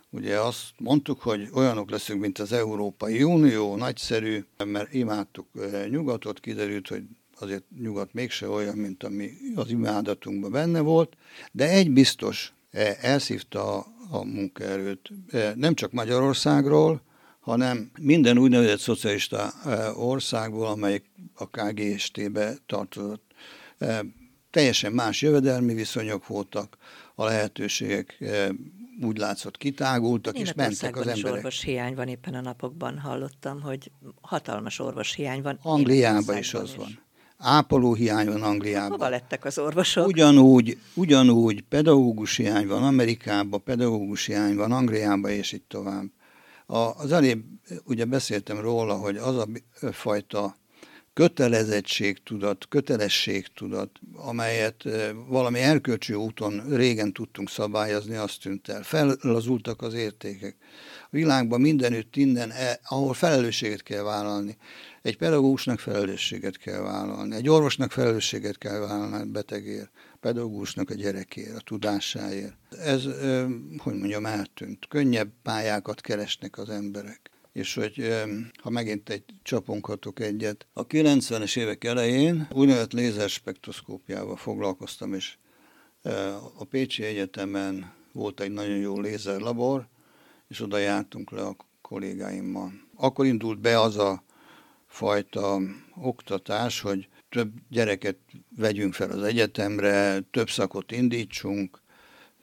ugye 0.09 0.39
azt 0.39 0.69
mondtuk, 0.77 1.21
hogy 1.21 1.49
olyanok 1.53 1.89
leszünk, 1.89 2.21
mint 2.21 2.39
az 2.39 2.51
Európai 2.51 3.23
Unió, 3.23 3.75
nagyszerű, 3.75 4.45
mert 4.65 4.93
imádtuk 4.93 5.47
nyugatot, 5.89 6.39
kiderült, 6.39 6.87
hogy 6.87 7.03
azért 7.39 7.63
nyugat 7.81 8.13
mégse 8.13 8.49
olyan, 8.49 8.77
mint 8.77 9.03
ami 9.03 9.31
az 9.55 9.69
imádatunkban 9.69 10.51
benne 10.51 10.79
volt, 10.79 11.17
de 11.51 11.69
egy 11.69 11.91
biztos, 11.91 12.53
elszívta 13.01 13.77
a, 14.11 14.23
munkaerőt, 14.23 15.09
nem 15.55 15.73
csak 15.73 15.91
Magyarországról, 15.91 17.01
hanem 17.39 17.91
minden 17.99 18.37
úgynevezett 18.37 18.79
szocialista 18.79 19.53
országból, 19.95 20.67
amelyik 20.67 21.05
a 21.33 21.47
KGST-be 21.47 22.55
tartozott. 22.65 23.31
Teljesen 24.53 24.91
más 24.91 25.21
jövedelmi 25.21 25.73
viszonyok 25.73 26.27
voltak, 26.27 26.77
a 27.15 27.25
lehetőségek 27.25 28.23
úgy 29.01 29.17
látszott 29.17 29.57
kitágultak, 29.57 30.39
és 30.39 30.53
mentek 30.53 30.95
az 30.95 31.07
emberek. 31.07 31.33
orvos 31.33 31.61
hiány 31.61 31.95
van 31.95 32.07
éppen 32.07 32.33
a 32.33 32.41
napokban, 32.41 32.99
hallottam, 32.99 33.61
hogy 33.61 33.91
hatalmas 34.21 34.79
orvos 34.79 35.13
hiány 35.13 35.41
van. 35.41 35.59
Angliában 35.61 36.37
is 36.37 36.53
az 36.53 36.69
is. 36.69 36.75
van. 36.75 36.99
Ápoló 37.37 37.93
hiány 37.93 38.27
van 38.27 38.41
Angliában. 38.41 38.91
Hova 38.91 39.09
lettek 39.09 39.45
az 39.45 39.57
orvosok? 39.57 40.07
Ugyanúgy, 40.07 40.77
ugyanúgy 40.93 41.61
pedagógus 41.61 42.35
hiány 42.35 42.67
van 42.67 42.83
Amerikában, 42.83 43.63
pedagógus 43.63 44.25
hiány 44.25 44.55
van 44.55 44.71
Angliában, 44.71 45.31
és 45.31 45.51
így 45.51 45.63
tovább. 45.67 46.05
A, 46.65 46.77
az 46.77 47.11
előbb 47.11 47.43
ugye 47.83 48.05
beszéltem 48.05 48.59
róla, 48.59 48.97
hogy 48.97 49.17
az 49.17 49.37
a 49.37 49.47
fajta 49.91 50.55
kötelezettségtudat, 51.13 52.65
kötelességtudat, 52.69 53.89
amelyet 54.13 54.83
valami 55.27 55.59
erkölcsű 55.59 56.13
úton 56.13 56.63
régen 56.75 57.13
tudtunk 57.13 57.49
szabályozni, 57.49 58.15
azt 58.15 58.41
tűnt 58.41 58.69
el. 58.69 58.83
Fellazultak 58.83 59.81
az 59.81 59.93
értékek. 59.93 60.55
A 61.03 61.07
világban 61.09 61.61
mindenütt, 61.61 62.15
innen, 62.15 62.51
e, 62.51 62.79
ahol 62.83 63.13
felelősséget 63.13 63.83
kell 63.83 64.03
vállalni. 64.03 64.57
Egy 65.01 65.17
pedagógusnak 65.17 65.79
felelősséget 65.79 66.57
kell 66.57 66.81
vállalni, 66.81 67.35
egy 67.35 67.49
orvosnak 67.49 67.91
felelősséget 67.91 68.57
kell 68.57 68.79
vállalni 68.79 69.15
a 69.15 69.25
betegért, 69.25 69.91
pedagógusnak 70.19 70.89
a 70.89 70.93
gyerekért, 70.93 71.55
a 71.55 71.61
tudásáért. 71.61 72.55
Ez, 72.79 73.03
hogy 73.77 73.93
mondjam, 73.93 74.25
eltűnt. 74.25 74.87
Könnyebb 74.87 75.31
pályákat 75.43 76.01
keresnek 76.01 76.57
az 76.57 76.69
emberek 76.69 77.32
és 77.53 77.73
hogy 77.73 78.23
ha 78.61 78.69
megint 78.69 79.09
egy 79.09 79.23
csaponkhatok 79.43 80.19
egyet. 80.19 80.67
A 80.73 80.87
90-es 80.87 81.57
évek 81.57 81.83
elején 81.83 82.47
úgynevezett 82.51 82.93
lézerspektroszkópiával 82.93 84.35
foglalkoztam, 84.35 85.13
és 85.13 85.35
a 86.57 86.63
Pécsi 86.63 87.03
Egyetemen 87.03 87.93
volt 88.11 88.39
egy 88.39 88.51
nagyon 88.51 88.77
jó 88.77 88.99
lézerlabor, 88.99 89.87
és 90.47 90.61
oda 90.61 90.77
jártunk 90.77 91.31
le 91.31 91.41
a 91.41 91.55
kollégáimmal. 91.81 92.71
Akkor 92.95 93.25
indult 93.25 93.59
be 93.59 93.79
az 93.79 93.97
a 93.97 94.23
fajta 94.87 95.59
oktatás, 95.95 96.81
hogy 96.81 97.07
több 97.29 97.51
gyereket 97.69 98.17
vegyünk 98.57 98.93
fel 98.93 99.09
az 99.09 99.23
egyetemre, 99.23 100.19
több 100.31 100.49
szakot 100.49 100.91
indítsunk, 100.91 101.81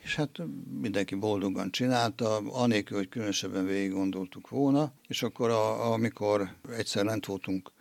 és 0.03 0.17
hát 0.17 0.43
mindenki 0.81 1.15
boldogan 1.15 1.71
csinálta, 1.71 2.37
anélkül, 2.37 2.97
hogy 2.97 3.09
különösebben 3.09 3.67
végig 3.67 3.93
gondoltuk 3.93 4.49
volna, 4.49 4.93
és 5.09 5.23
akkor 5.23 5.51
a, 5.51 5.93
amikor 5.93 6.57
egyszer 6.77 7.05
lent 7.05 7.27
voltunk, 7.27 7.73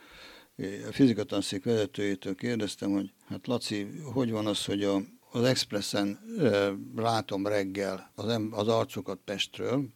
a 0.88 0.92
fizikatanszék 0.92 1.64
vezetőjétől 1.64 2.36
kérdeztem, 2.36 2.92
hogy 2.92 3.14
hát 3.28 3.48
Laci, 3.48 3.88
hogy 4.14 4.32
van 4.32 4.46
az, 4.46 4.66
hogy 4.66 4.84
a, 4.84 5.02
az 5.32 5.44
Expressen 5.44 6.20
e, 6.40 6.72
látom 6.96 7.48
reggel 7.48 8.12
az, 8.16 8.40
az 8.52 8.68
arcokat 8.68 9.20
Pestről 9.26 9.88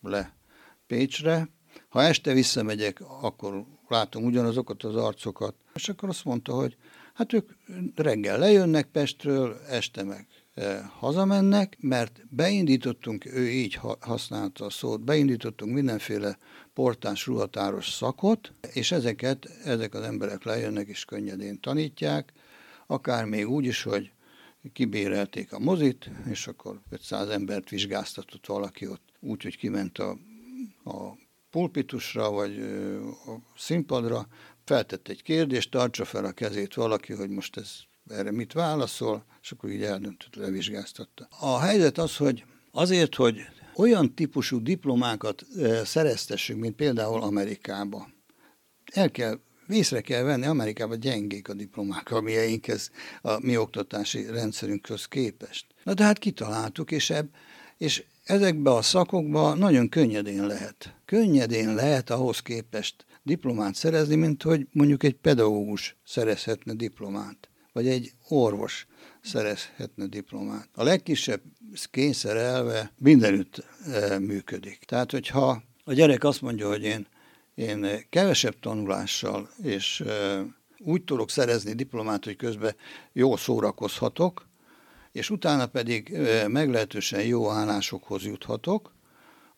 le 0.00 0.36
Pécsre, 0.86 1.48
ha 1.88 2.02
este 2.02 2.32
visszamegyek, 2.32 3.00
akkor 3.22 3.64
látom 3.88 4.24
ugyanazokat 4.24 4.82
az 4.82 4.96
arcokat. 4.96 5.54
És 5.74 5.88
akkor 5.88 6.08
azt 6.08 6.24
mondta, 6.24 6.52
hogy 6.52 6.76
hát 7.14 7.32
ők 7.32 7.50
reggel 7.94 8.38
lejönnek 8.38 8.86
Pestről, 8.86 9.60
este 9.68 10.02
meg 10.02 10.26
hazamennek, 10.98 11.76
mert 11.80 12.20
beindítottunk, 12.28 13.24
ő 13.26 13.48
így 13.48 13.78
használta 14.00 14.64
a 14.64 14.70
szót, 14.70 15.00
beindítottunk 15.00 15.72
mindenféle 15.72 16.38
portás, 16.74 17.26
ruhatáros 17.26 17.88
szakot, 17.88 18.52
és 18.72 18.92
ezeket, 18.92 19.46
ezek 19.64 19.94
az 19.94 20.02
emberek 20.02 20.44
lejönnek 20.44 20.88
és 20.88 21.04
könnyedén 21.04 21.60
tanítják, 21.60 22.32
akár 22.86 23.24
még 23.24 23.48
úgy 23.48 23.64
is, 23.64 23.82
hogy 23.82 24.12
kibérelték 24.72 25.52
a 25.52 25.58
mozit, 25.58 26.10
és 26.30 26.46
akkor 26.46 26.80
500 26.90 27.28
embert 27.28 27.68
vizsgáztatott 27.68 28.46
valaki 28.46 28.86
ott, 28.86 29.02
úgy, 29.20 29.42
hogy 29.42 29.56
kiment 29.56 29.98
a, 29.98 30.10
a 30.84 31.18
pulpitusra, 31.50 32.30
vagy 32.30 32.58
a 33.26 33.34
színpadra, 33.56 34.26
feltett 34.64 35.08
egy 35.08 35.22
kérdést, 35.22 35.70
tartsa 35.70 36.04
fel 36.04 36.24
a 36.24 36.32
kezét 36.32 36.74
valaki, 36.74 37.12
hogy 37.12 37.28
most 37.28 37.56
ez 37.56 37.70
erre 38.08 38.30
mit 38.30 38.52
válaszol, 38.52 39.24
és 39.42 39.52
akkor 39.52 39.70
így 39.70 39.82
eldöntött, 39.82 40.34
levizsgáztatta. 40.34 41.28
A 41.40 41.58
helyzet 41.58 41.98
az, 41.98 42.16
hogy 42.16 42.44
azért, 42.72 43.14
hogy 43.14 43.36
olyan 43.74 44.14
típusú 44.14 44.62
diplomákat 44.62 45.46
szereztessünk, 45.84 46.60
mint 46.60 46.76
például 46.76 47.22
Amerikába, 47.22 48.08
el 48.92 49.10
kell 49.10 49.40
Vészre 49.70 50.00
kell 50.00 50.22
venni, 50.22 50.46
Amerikában 50.46 51.00
gyengék 51.00 51.48
a 51.48 51.54
diplomák, 51.54 52.10
a 52.10 52.20
mieinkhez, 52.20 52.90
a 53.22 53.46
mi 53.46 53.56
oktatási 53.56 54.26
rendszerünkhöz 54.26 55.04
képest. 55.04 55.66
Na 55.84 55.94
de 55.94 56.04
hát 56.04 56.18
kitaláltuk, 56.18 56.90
és, 56.90 57.10
ebb, 57.10 57.28
és 57.76 58.04
ezekbe 58.24 58.70
a 58.70 58.82
szakokba 58.82 59.54
nagyon 59.54 59.88
könnyedén 59.88 60.46
lehet. 60.46 60.94
Könnyedén 61.04 61.74
lehet 61.74 62.10
ahhoz 62.10 62.40
képest 62.40 63.04
diplomát 63.22 63.74
szerezni, 63.74 64.14
mint 64.14 64.42
hogy 64.42 64.66
mondjuk 64.72 65.02
egy 65.02 65.14
pedagógus 65.14 65.96
szerezhetne 66.04 66.72
diplomát 66.74 67.49
vagy 67.72 67.88
egy 67.88 68.12
orvos 68.28 68.86
szerezhetne 69.20 70.06
diplomát. 70.06 70.68
A 70.74 70.82
legkisebb 70.82 71.42
kényszer 71.90 72.36
elve 72.36 72.92
mindenütt 72.98 73.64
e, 73.86 74.18
működik. 74.18 74.78
Tehát, 74.78 75.10
hogyha 75.10 75.62
a 75.84 75.92
gyerek 75.92 76.24
azt 76.24 76.40
mondja, 76.40 76.68
hogy 76.68 76.82
én, 76.82 77.06
én 77.54 77.86
kevesebb 78.10 78.58
tanulással 78.60 79.50
és 79.62 80.00
e, 80.00 80.44
úgy 80.78 81.04
tudok 81.04 81.30
szerezni 81.30 81.72
diplomát, 81.72 82.24
hogy 82.24 82.36
közben 82.36 82.74
jól 83.12 83.36
szórakozhatok, 83.36 84.48
és 85.12 85.30
utána 85.30 85.66
pedig 85.66 86.12
e, 86.12 86.48
meglehetősen 86.48 87.22
jó 87.22 87.50
állásokhoz 87.50 88.24
juthatok, 88.24 88.92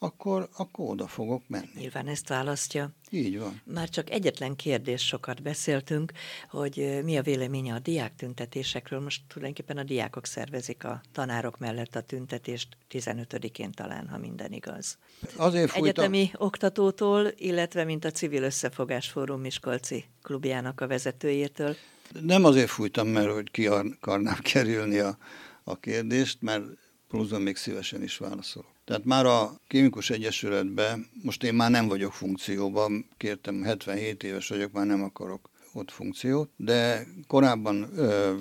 akkor, 0.03 0.49
akkor 0.57 0.91
oda 0.91 1.07
fogok 1.07 1.43
menni. 1.49 1.71
Nyilván 1.75 2.07
ezt 2.07 2.29
választja. 2.29 2.91
Így 3.11 3.39
van. 3.39 3.61
Már 3.65 3.89
csak 3.89 4.11
egyetlen 4.11 4.57
kérdés 4.57 5.07
sokat 5.07 5.43
beszéltünk, 5.43 6.13
hogy 6.51 7.01
mi 7.05 7.17
a 7.17 7.23
véleménye 7.23 7.75
a 7.75 7.79
diák 7.79 8.15
tüntetésekről. 8.15 9.01
Most 9.01 9.23
tulajdonképpen 9.29 9.77
a 9.77 9.83
diákok 9.83 10.27
szervezik 10.27 10.85
a 10.85 11.01
tanárok 11.13 11.59
mellett 11.59 11.95
a 11.95 12.01
tüntetést 12.01 12.69
15-én 12.91 13.73
talán, 13.73 14.09
ha 14.09 14.19
minden 14.19 14.53
igaz. 14.53 14.99
Azért 15.37 15.71
fújtam. 15.71 15.85
Egyetemi 15.85 16.31
oktatótól, 16.35 17.33
illetve 17.37 17.85
mint 17.85 18.05
a 18.05 18.11
Civil 18.11 18.43
Összefogás 18.43 19.09
Fórum 19.09 19.41
Miskolci 19.41 20.05
klubjának 20.23 20.81
a 20.81 20.87
vezetőjétől. 20.87 21.77
Nem 22.21 22.45
azért 22.45 22.71
fújtam, 22.71 23.09
mert 23.09 23.31
hogy 23.31 23.51
ki 23.51 23.67
akarnám 23.67 24.39
kerülni 24.53 24.99
a, 24.99 25.19
a 25.65 25.79
kérdést, 25.79 26.41
mert 26.41 26.65
pluszban 27.09 27.43
még 27.43 27.57
szívesen 27.57 28.03
is 28.03 28.17
válaszolok. 28.17 28.72
Tehát 28.85 29.05
már 29.05 29.27
a 29.27 29.61
Kémikus 29.67 30.11
Egyesületben, 30.11 31.07
most 31.23 31.43
én 31.43 31.55
már 31.55 31.71
nem 31.71 31.89
vagyok 31.89 32.13
funkcióban, 32.13 33.09
kértem, 33.17 33.63
77 33.63 34.23
éves 34.23 34.49
vagyok, 34.49 34.73
már 34.73 34.87
nem 34.87 35.03
akarok 35.03 35.51
ott 35.73 35.91
funkciót, 35.91 36.51
de 36.57 37.07
korábban 37.27 37.89
ö, 37.97 38.37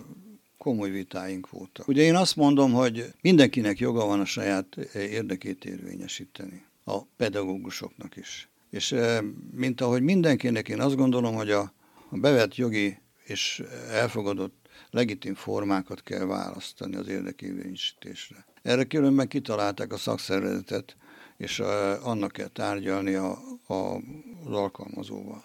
komoly 0.58 0.89
vitáink 0.89 1.49
voltak. 1.49 1.88
Ugye 1.88 2.01
én 2.01 2.15
azt 2.15 2.36
mondom, 2.36 2.71
hogy 2.71 3.13
mindenkinek 3.21 3.80
joga 3.80 4.06
van 4.06 4.19
a 4.19 4.25
saját 4.25 4.75
érdekét 4.93 5.65
érvényesíteni, 5.65 6.65
a 6.86 7.01
pedagógusoknak 7.01 8.15
is. 8.15 8.49
És 8.69 8.95
mint 9.56 9.82
ahogy 9.82 10.01
mindenkinek, 10.01 10.69
én 10.69 10.82
azt 10.82 10.95
gondolom, 10.95 11.36
hogy 11.36 11.51
a, 11.51 11.73
a 12.10 12.17
bevett 12.17 12.56
jogi 12.56 12.97
és 13.23 13.63
elfogadott 13.91 14.69
legitim 14.89 15.36
formákat 15.36 16.04
kell 16.04 16.25
választani 16.25 16.95
az 16.95 17.08
érdekérvényesítésre. 17.08 18.45
Erre 18.62 18.84
különben 18.84 19.28
kitalálták 19.28 19.93
a 19.93 19.97
szakszervezetet, 19.97 20.95
és 21.38 21.60
annak 22.04 22.32
kell 22.32 22.47
tárgyalni 22.47 23.13
a, 23.13 23.38
a, 23.67 23.74
az 24.45 24.52
alkalmazóval. 24.52 25.43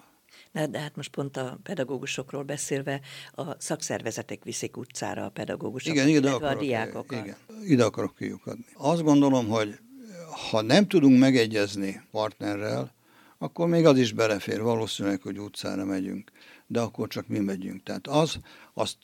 De, 0.52 0.66
de 0.66 0.80
hát 0.80 0.96
most 0.96 1.10
pont 1.10 1.36
a 1.36 1.58
pedagógusokról 1.62 2.42
beszélve, 2.42 3.00
a 3.32 3.60
szakszervezetek 3.60 4.44
viszik 4.44 4.76
utcára 4.76 5.24
a 5.24 5.28
pedagógusokat, 5.28 5.96
igen, 5.96 6.08
ide 6.08 6.30
akarok, 6.30 6.56
a 6.56 6.60
diákokat. 6.60 7.24
Igen, 7.24 7.36
ide 7.64 7.84
akarok 7.84 8.16
kiukadni. 8.16 8.64
Azt 8.74 9.02
gondolom, 9.02 9.48
hogy 9.48 9.78
ha 10.50 10.60
nem 10.60 10.88
tudunk 10.88 11.18
megegyezni 11.18 12.02
partnerrel, 12.10 12.94
akkor 13.38 13.68
még 13.68 13.86
az 13.86 13.98
is 13.98 14.12
belefér 14.12 14.62
valószínűleg, 14.62 15.22
hogy 15.22 15.38
utcára 15.38 15.84
megyünk, 15.84 16.30
de 16.66 16.80
akkor 16.80 17.08
csak 17.08 17.26
mi 17.26 17.38
megyünk. 17.38 17.82
Tehát 17.82 18.06
az, 18.06 18.36
azt 18.74 18.98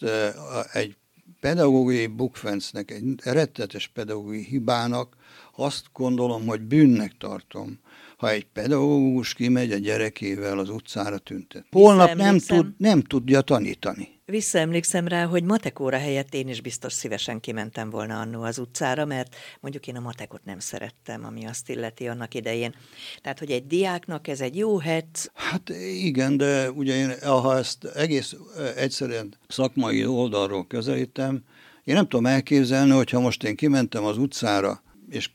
egy 0.72 0.96
pedagógiai 1.40 2.06
bukfencnek, 2.06 2.90
egy 2.90 3.14
rettetes 3.24 3.88
pedagógiai 3.88 4.44
hibának 4.44 5.16
azt 5.56 5.84
gondolom, 5.92 6.46
hogy 6.46 6.60
bűnnek 6.60 7.12
tartom, 7.18 7.78
ha 8.16 8.30
egy 8.30 8.46
pedagógus 8.52 9.34
kimegy 9.34 9.72
a 9.72 9.76
gyerekével 9.76 10.58
az 10.58 10.68
utcára 10.68 11.18
tüntet. 11.18 11.66
Holnap 11.70 12.14
nem, 12.14 12.38
tud, 12.38 12.66
nem 12.76 13.00
tudja 13.00 13.40
tanítani. 13.40 14.20
Visszaemlékszem 14.32 15.08
rá, 15.08 15.24
hogy 15.24 15.42
matekóra 15.42 15.98
helyett 15.98 16.34
én 16.34 16.48
is 16.48 16.60
biztos 16.60 16.92
szívesen 16.92 17.40
kimentem 17.40 17.90
volna 17.90 18.20
annó 18.20 18.42
az 18.42 18.58
utcára, 18.58 19.04
mert 19.04 19.36
mondjuk 19.60 19.86
én 19.86 19.96
a 19.96 20.00
matekot 20.00 20.44
nem 20.44 20.58
szerettem, 20.58 21.24
ami 21.24 21.46
azt 21.46 21.68
illeti 21.68 22.08
annak 22.08 22.34
idején. 22.34 22.74
Tehát, 23.22 23.38
hogy 23.38 23.50
egy 23.50 23.66
diáknak 23.66 24.28
ez 24.28 24.40
egy 24.40 24.56
jó 24.56 24.78
het. 24.78 25.32
Hát 25.34 25.68
igen, 26.02 26.36
de 26.36 26.70
ugye 26.70 26.94
én, 26.94 27.14
ha 27.22 27.56
ezt 27.56 27.84
egész 27.84 28.34
egyszerűen 28.76 29.34
szakmai 29.48 30.06
oldalról 30.06 30.66
közelítem, 30.66 31.44
én 31.84 31.94
nem 31.94 32.08
tudom 32.08 32.26
elképzelni, 32.26 32.90
hogyha 32.90 33.20
most 33.20 33.44
én 33.44 33.56
kimentem 33.56 34.04
az 34.04 34.18
utcára, 34.18 34.82
és 35.12 35.30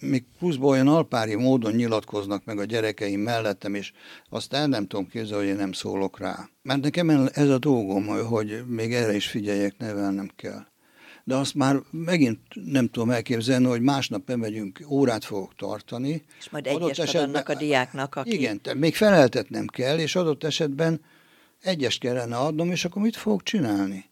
még 0.00 0.24
pluszból 0.38 0.68
olyan 0.68 0.88
alpári 0.88 1.34
módon 1.34 1.72
nyilatkoznak 1.72 2.44
meg 2.44 2.58
a 2.58 2.64
gyerekeim 2.64 3.20
mellettem, 3.20 3.74
és 3.74 3.92
azt 4.28 4.52
el 4.52 4.66
nem 4.66 4.86
tudom 4.86 5.08
képzelni, 5.08 5.44
hogy 5.44 5.52
én 5.52 5.58
nem 5.58 5.72
szólok 5.72 6.18
rá. 6.18 6.48
Mert 6.62 6.80
nekem 6.80 7.28
ez 7.32 7.48
a 7.48 7.58
dolgom, 7.58 8.06
hogy 8.06 8.62
még 8.66 8.92
erre 8.92 9.14
is 9.14 9.26
figyeljek, 9.26 9.74
nevelnem 9.78 10.30
kell. 10.36 10.66
De 11.24 11.34
azt 11.34 11.54
már 11.54 11.76
megint 11.90 12.38
nem 12.64 12.88
tudom 12.88 13.10
elképzelni, 13.10 13.66
hogy 13.66 13.80
másnap 13.80 14.24
bemegyünk, 14.24 14.80
órát 14.88 15.24
fogok 15.24 15.54
tartani. 15.56 16.24
És 16.38 16.50
majd 16.50 16.66
egyest 16.66 17.00
esetben, 17.00 17.28
annak 17.28 17.48
a 17.48 17.54
diáknak, 17.54 18.14
aki... 18.14 18.32
Igen, 18.32 18.62
te, 18.62 18.74
még 18.74 18.94
feleltetnem 18.94 19.66
kell, 19.66 19.98
és 19.98 20.16
adott 20.16 20.44
esetben 20.44 21.00
egyest 21.60 22.00
kellene 22.00 22.36
adnom, 22.36 22.70
és 22.70 22.84
akkor 22.84 23.02
mit 23.02 23.16
fogok 23.16 23.42
csinálni? 23.42 24.04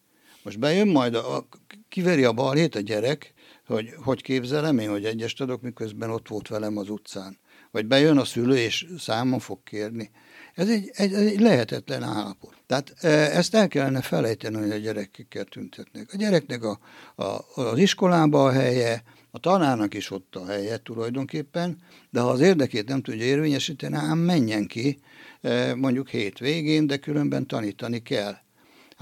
Most 0.42 0.58
bejön 0.58 0.88
majd, 0.88 1.14
a, 1.14 1.46
kiveri 1.88 2.24
a 2.24 2.32
balhét 2.32 2.74
a 2.74 2.80
gyerek, 2.80 3.34
hogy 3.72 3.94
hogy 4.02 4.22
képzelem 4.22 4.78
én, 4.78 4.90
hogy 4.90 5.04
egyest 5.04 5.40
adok, 5.40 5.62
miközben 5.62 6.10
ott 6.10 6.28
volt 6.28 6.48
velem 6.48 6.76
az 6.76 6.88
utcán. 6.88 7.38
Vagy 7.70 7.86
bejön 7.86 8.18
a 8.18 8.24
szülő, 8.24 8.56
és 8.56 8.86
számon 8.98 9.38
fog 9.38 9.62
kérni. 9.62 10.10
Ez 10.54 10.68
egy, 10.68 10.90
egy, 10.92 11.12
egy 11.12 11.40
lehetetlen 11.40 12.02
állapot. 12.02 12.54
Tehát 12.66 12.94
e, 13.00 13.08
ezt 13.08 13.54
el 13.54 13.68
kellene 13.68 14.00
felejteni, 14.00 14.56
hogy 14.56 14.70
a 14.70 14.76
gyerekekkel 14.76 15.44
tüntetnek. 15.44 16.10
A 16.12 16.16
gyereknek 16.16 16.64
a, 16.64 16.78
a, 17.14 17.44
az 17.54 17.78
iskolába 17.78 18.44
a 18.44 18.52
helye, 18.52 19.02
a 19.30 19.38
tanárnak 19.38 19.94
is 19.94 20.10
ott 20.10 20.36
a 20.36 20.46
helye 20.46 20.76
tulajdonképpen, 20.76 21.78
de 22.10 22.20
ha 22.20 22.28
az 22.28 22.40
érdekét 22.40 22.88
nem 22.88 23.02
tudja 23.02 23.24
érvényesíteni, 23.24 23.96
ám 23.96 24.18
menjen 24.18 24.66
ki 24.66 24.98
e, 25.40 25.74
mondjuk 25.74 26.08
hét 26.08 26.38
végén, 26.38 26.86
de 26.86 26.96
különben 26.96 27.46
tanítani 27.46 28.02
kell. 28.02 28.36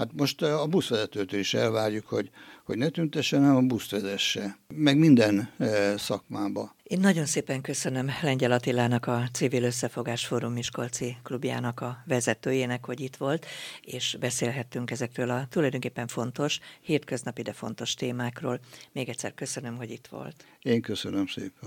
Hát 0.01 0.11
most 0.17 0.41
a 0.41 0.67
buszvezetőtől 0.67 1.39
is 1.39 1.53
elvárjuk, 1.53 2.07
hogy, 2.07 2.29
hogy 2.63 2.77
ne 2.77 2.89
tüntessen, 2.89 3.39
hanem 3.39 3.55
a 3.55 3.61
buszt 3.61 3.91
vezesse. 3.91 4.57
Meg 4.75 4.97
minden 4.97 5.49
szakmába. 5.97 6.75
Én 6.83 6.99
nagyon 6.99 7.25
szépen 7.25 7.61
köszönöm 7.61 8.09
Lengyel 8.21 8.51
Attilának, 8.51 9.07
a 9.07 9.23
Civil 9.33 9.63
Összefogás 9.63 10.25
Fórum 10.25 10.53
Miskolci 10.53 11.17
klubjának 11.23 11.79
a 11.79 12.03
vezetőjének, 12.05 12.85
hogy 12.85 12.99
itt 12.99 13.15
volt, 13.15 13.45
és 13.81 14.17
beszélhettünk 14.19 14.91
ezekről 14.91 15.29
a 15.29 15.47
tulajdonképpen 15.49 16.07
fontos, 16.07 16.59
hétköznapi, 16.81 17.41
de 17.41 17.53
fontos 17.53 17.93
témákról. 17.93 18.59
Még 18.91 19.09
egyszer 19.09 19.33
köszönöm, 19.33 19.75
hogy 19.75 19.89
itt 19.89 20.07
volt. 20.07 20.45
Én 20.61 20.81
köszönöm 20.81 21.27
szépen. 21.27 21.53